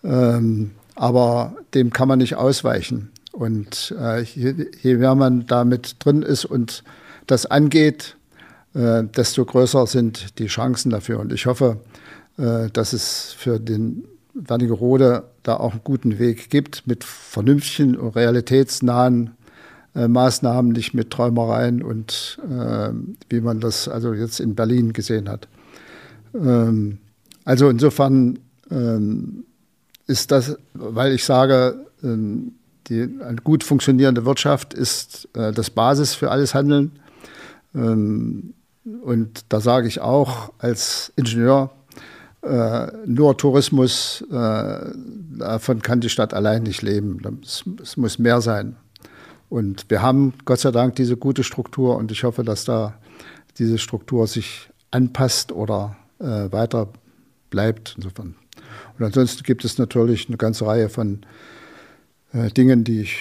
[0.03, 3.11] Ähm, aber dem kann man nicht ausweichen.
[3.31, 6.83] Und äh, je, mehr man damit drin ist und
[7.27, 8.15] das angeht,
[8.73, 11.19] äh, desto größer sind die Chancen dafür.
[11.19, 11.77] Und ich hoffe,
[12.37, 18.15] äh, dass es für den Wernigerode da auch einen guten Weg gibt mit vernünftigen und
[18.15, 19.31] realitätsnahen
[19.95, 22.89] äh, Maßnahmen, nicht mit Träumereien und äh,
[23.29, 25.47] wie man das also jetzt in Berlin gesehen hat.
[26.33, 26.97] Ähm,
[27.45, 28.39] also insofern
[28.71, 29.45] ähm,
[30.07, 32.53] ist das, weil ich sage, ähm,
[32.87, 36.93] die, eine gut funktionierende Wirtschaft ist äh, das Basis für alles Handeln.
[37.75, 38.53] Ähm,
[38.85, 41.71] und da sage ich auch als Ingenieur,
[42.41, 44.91] äh, nur Tourismus, äh,
[45.37, 47.21] davon kann die Stadt allein nicht leben.
[47.41, 48.75] Es, es muss mehr sein.
[49.49, 52.95] Und wir haben Gott sei Dank diese gute Struktur und ich hoffe, dass da
[53.59, 56.89] diese Struktur sich anpasst oder äh, weiter
[57.49, 57.93] bleibt.
[57.95, 58.35] Insofern.
[58.97, 61.21] Und ansonsten gibt es natürlich eine ganze Reihe von
[62.33, 63.17] äh, Dingen, die ich,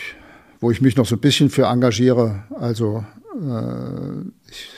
[0.60, 2.42] wo ich mich noch so ein bisschen für engagiere.
[2.58, 3.04] Also
[3.34, 4.68] äh, ich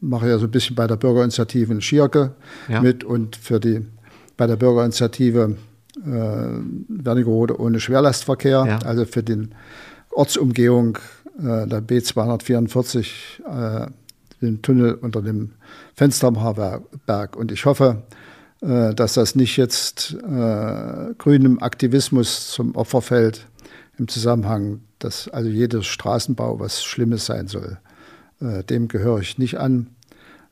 [0.00, 2.34] mache ja so ein bisschen bei der Bürgerinitiative in Schierke
[2.68, 2.80] ja.
[2.80, 3.86] mit und für die
[4.36, 5.56] bei der Bürgerinitiative
[5.96, 6.08] äh,
[6.88, 8.78] Wernigerode ohne Schwerlastverkehr, ja.
[8.78, 9.54] also für den
[10.10, 10.98] Ortsumgehung
[11.38, 13.06] äh, der B244,
[13.44, 13.86] äh,
[14.40, 15.52] den Tunnel unter dem
[15.94, 17.36] Fenstermhaarberg.
[17.36, 18.02] Und ich hoffe,
[18.62, 23.46] äh, dass das nicht jetzt äh, grünem Aktivismus zum Opfer fällt
[23.98, 27.78] im Zusammenhang, dass also jeder Straßenbau was Schlimmes sein soll.
[28.40, 29.88] Äh, dem gehöre ich nicht an,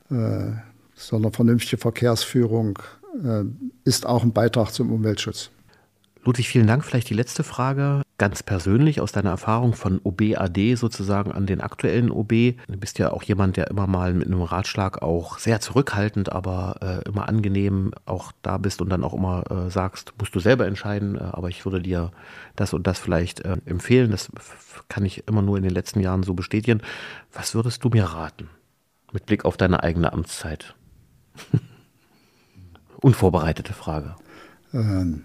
[0.09, 0.51] äh,
[0.95, 2.79] sondern vernünftige Verkehrsführung
[3.83, 5.49] ist auch ein Beitrag zum Umweltschutz.
[6.25, 6.83] Ludwig, vielen Dank.
[6.83, 12.11] Vielleicht die letzte Frage, ganz persönlich aus deiner Erfahrung von OB-AD sozusagen an den aktuellen
[12.11, 12.29] OB.
[12.67, 16.75] Du bist ja auch jemand, der immer mal mit einem Ratschlag auch sehr zurückhaltend, aber
[16.81, 20.67] äh, immer angenehm auch da bist und dann auch immer äh, sagst, musst du selber
[20.67, 22.11] entscheiden, äh, aber ich würde dir
[22.57, 24.11] das und das vielleicht äh, empfehlen.
[24.11, 24.29] Das
[24.89, 26.81] kann ich immer nur in den letzten Jahren so bestätigen.
[27.31, 28.49] Was würdest du mir raten
[29.13, 30.75] mit Blick auf deine eigene Amtszeit?
[33.01, 34.15] Unvorbereitete Frage.
[34.73, 35.23] Ähm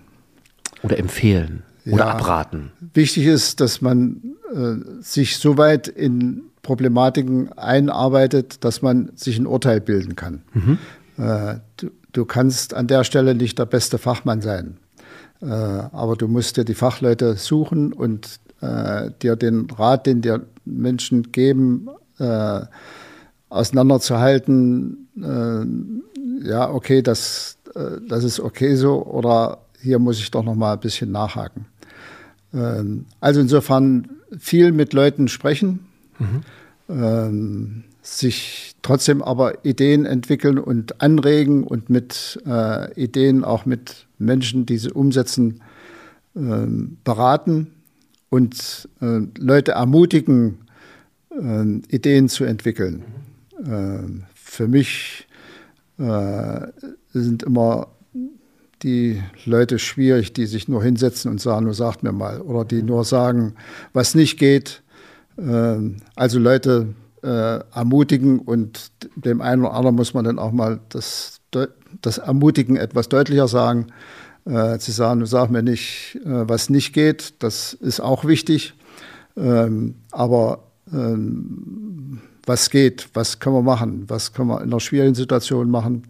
[0.84, 2.72] oder empfehlen oder ja, abraten?
[2.92, 4.22] Wichtig ist, dass man
[4.54, 10.42] äh, sich so weit in Problematiken einarbeitet, dass man sich ein Urteil bilden kann.
[10.52, 10.78] Mhm.
[11.18, 14.78] Äh, du, du, kannst an der Stelle nicht der beste Fachmann sein,
[15.42, 20.46] äh, aber du musst dir die Fachleute suchen und äh, dir den Rat, den dir
[20.64, 22.60] Menschen geben, äh,
[23.50, 25.08] auseinanderzuhalten.
[25.22, 27.58] Äh, ja, okay, das,
[28.08, 31.66] das ist okay so oder hier muss ich doch noch mal ein bisschen nachhaken.
[32.54, 34.08] Ähm, also insofern
[34.38, 35.86] viel mit Leuten sprechen,
[36.18, 36.40] mhm.
[36.88, 44.66] ähm, sich trotzdem aber Ideen entwickeln und anregen und mit äh, Ideen auch mit Menschen,
[44.66, 45.60] die sie umsetzen,
[46.34, 46.66] äh,
[47.04, 47.68] beraten
[48.30, 50.58] und äh, Leute ermutigen,
[51.30, 53.04] ähm, Ideen zu entwickeln.
[53.56, 54.24] Mhm.
[54.34, 55.28] für mich
[55.96, 56.66] äh,
[57.12, 57.86] sind immer
[58.82, 62.40] die Leute schwierig, die sich nur hinsetzen und sagen, nur sagt mir mal.
[62.40, 63.54] Oder die nur sagen,
[63.92, 64.82] was nicht geht.
[65.38, 70.80] Ähm, also Leute äh, ermutigen und dem einen oder anderen muss man dann auch mal
[70.90, 71.40] das,
[72.02, 73.86] das Ermutigen etwas deutlicher sagen.
[74.46, 78.74] Äh, zu sagen, sag mir nicht, äh, was nicht geht, das ist auch wichtig.
[79.38, 85.14] Ähm, aber ähm, was geht, was können wir machen, was können wir in einer schwierigen
[85.14, 86.02] Situation machen.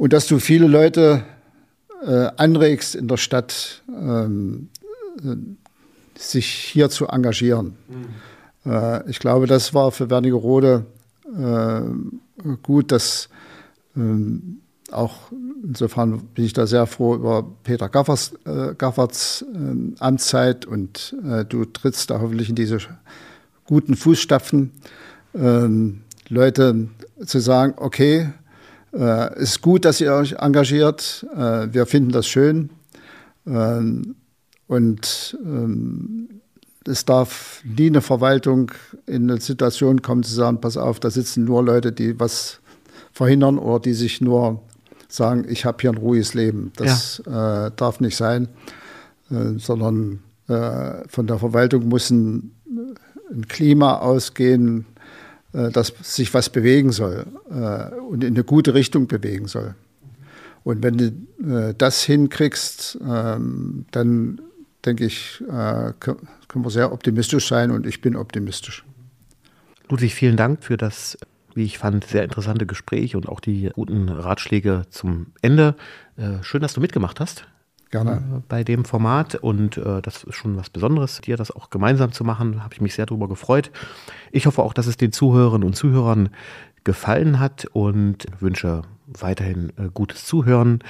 [0.00, 1.24] Und dass du viele Leute
[2.02, 4.70] äh, anregst in der Stadt, ähm,
[5.22, 5.36] äh,
[6.18, 7.76] sich hier zu engagieren.
[8.64, 8.72] Mhm.
[8.72, 10.86] Äh, ich glaube, das war für Wernigerode
[11.26, 11.82] äh,
[12.62, 13.28] gut, dass
[13.94, 15.32] ähm, auch
[15.62, 21.44] insofern bin ich da sehr froh über Peter Gaffers, äh, Gafferts äh, Amtszeit und äh,
[21.44, 22.78] du trittst da hoffentlich in diese
[23.66, 24.70] guten Fußstapfen,
[25.34, 26.88] ähm, Leute
[27.26, 28.30] zu sagen, okay,
[28.92, 32.70] äh, ist gut, dass ihr euch engagiert, äh, wir finden das schön
[33.46, 34.16] ähm,
[34.66, 36.40] und ähm,
[36.86, 38.72] es darf nie eine Verwaltung
[39.06, 42.60] in eine Situation kommen zu sagen, pass auf, da sitzen nur Leute, die was
[43.12, 44.62] verhindern oder die sich nur
[45.08, 46.72] sagen, ich habe hier ein ruhiges Leben.
[46.76, 47.66] Das ja.
[47.66, 48.48] äh, darf nicht sein,
[49.30, 52.52] äh, sondern äh, von der Verwaltung muss ein,
[53.30, 54.86] ein Klima ausgehen,
[55.52, 59.74] dass sich was bewegen soll äh, und in eine gute Richtung bewegen soll.
[60.62, 64.40] Und wenn du äh, das hinkriegst, ähm, dann
[64.84, 68.82] denke ich, können wir sehr optimistisch sein und ich bin optimistisch.
[69.90, 71.18] Ludwig, vielen Dank für das
[71.54, 75.74] wie ich fand, sehr interessante Gespräch und auch die guten Ratschläge zum Ende.
[76.16, 77.46] Äh, schön, dass du mitgemacht hast.
[77.90, 78.12] Gerne.
[78.12, 82.12] Äh, bei dem Format und äh, das ist schon was Besonderes, dir das auch gemeinsam
[82.12, 82.62] zu machen.
[82.62, 83.70] Habe ich mich sehr darüber gefreut.
[84.32, 86.30] Ich hoffe auch, dass es den Zuhörerinnen und Zuhörern
[86.84, 90.82] gefallen hat und wünsche weiterhin äh, gutes Zuhören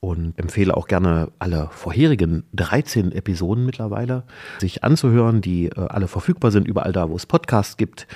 [0.00, 4.24] und empfehle auch gerne alle vorherigen 13 Episoden mittlerweile
[4.58, 8.06] sich anzuhören, die äh, alle verfügbar sind, überall da, wo es Podcasts gibt.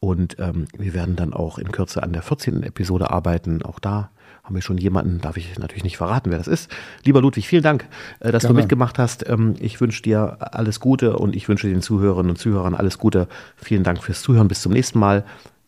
[0.00, 2.62] Und ähm, wir werden dann auch in Kürze an der 14.
[2.62, 3.62] Episode arbeiten.
[3.62, 4.10] Auch da
[4.44, 6.70] haben wir schon jemanden, darf ich natürlich nicht verraten, wer das ist.
[7.04, 7.86] Lieber Ludwig, vielen Dank,
[8.20, 8.54] äh, dass Gerne.
[8.54, 9.28] du mitgemacht hast.
[9.28, 13.26] Ähm, ich wünsche dir alles Gute und ich wünsche den Zuhörerinnen und Zuhörern alles Gute.
[13.56, 14.48] Vielen Dank fürs Zuhören.
[14.48, 15.24] Bis zum nächsten Mal.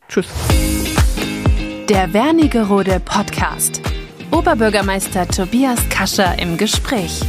[0.08, 0.26] Tschüss.
[1.88, 3.80] Der Wernigerode Podcast.
[4.30, 7.22] Oberbürgermeister Tobias Kascher im Gespräch.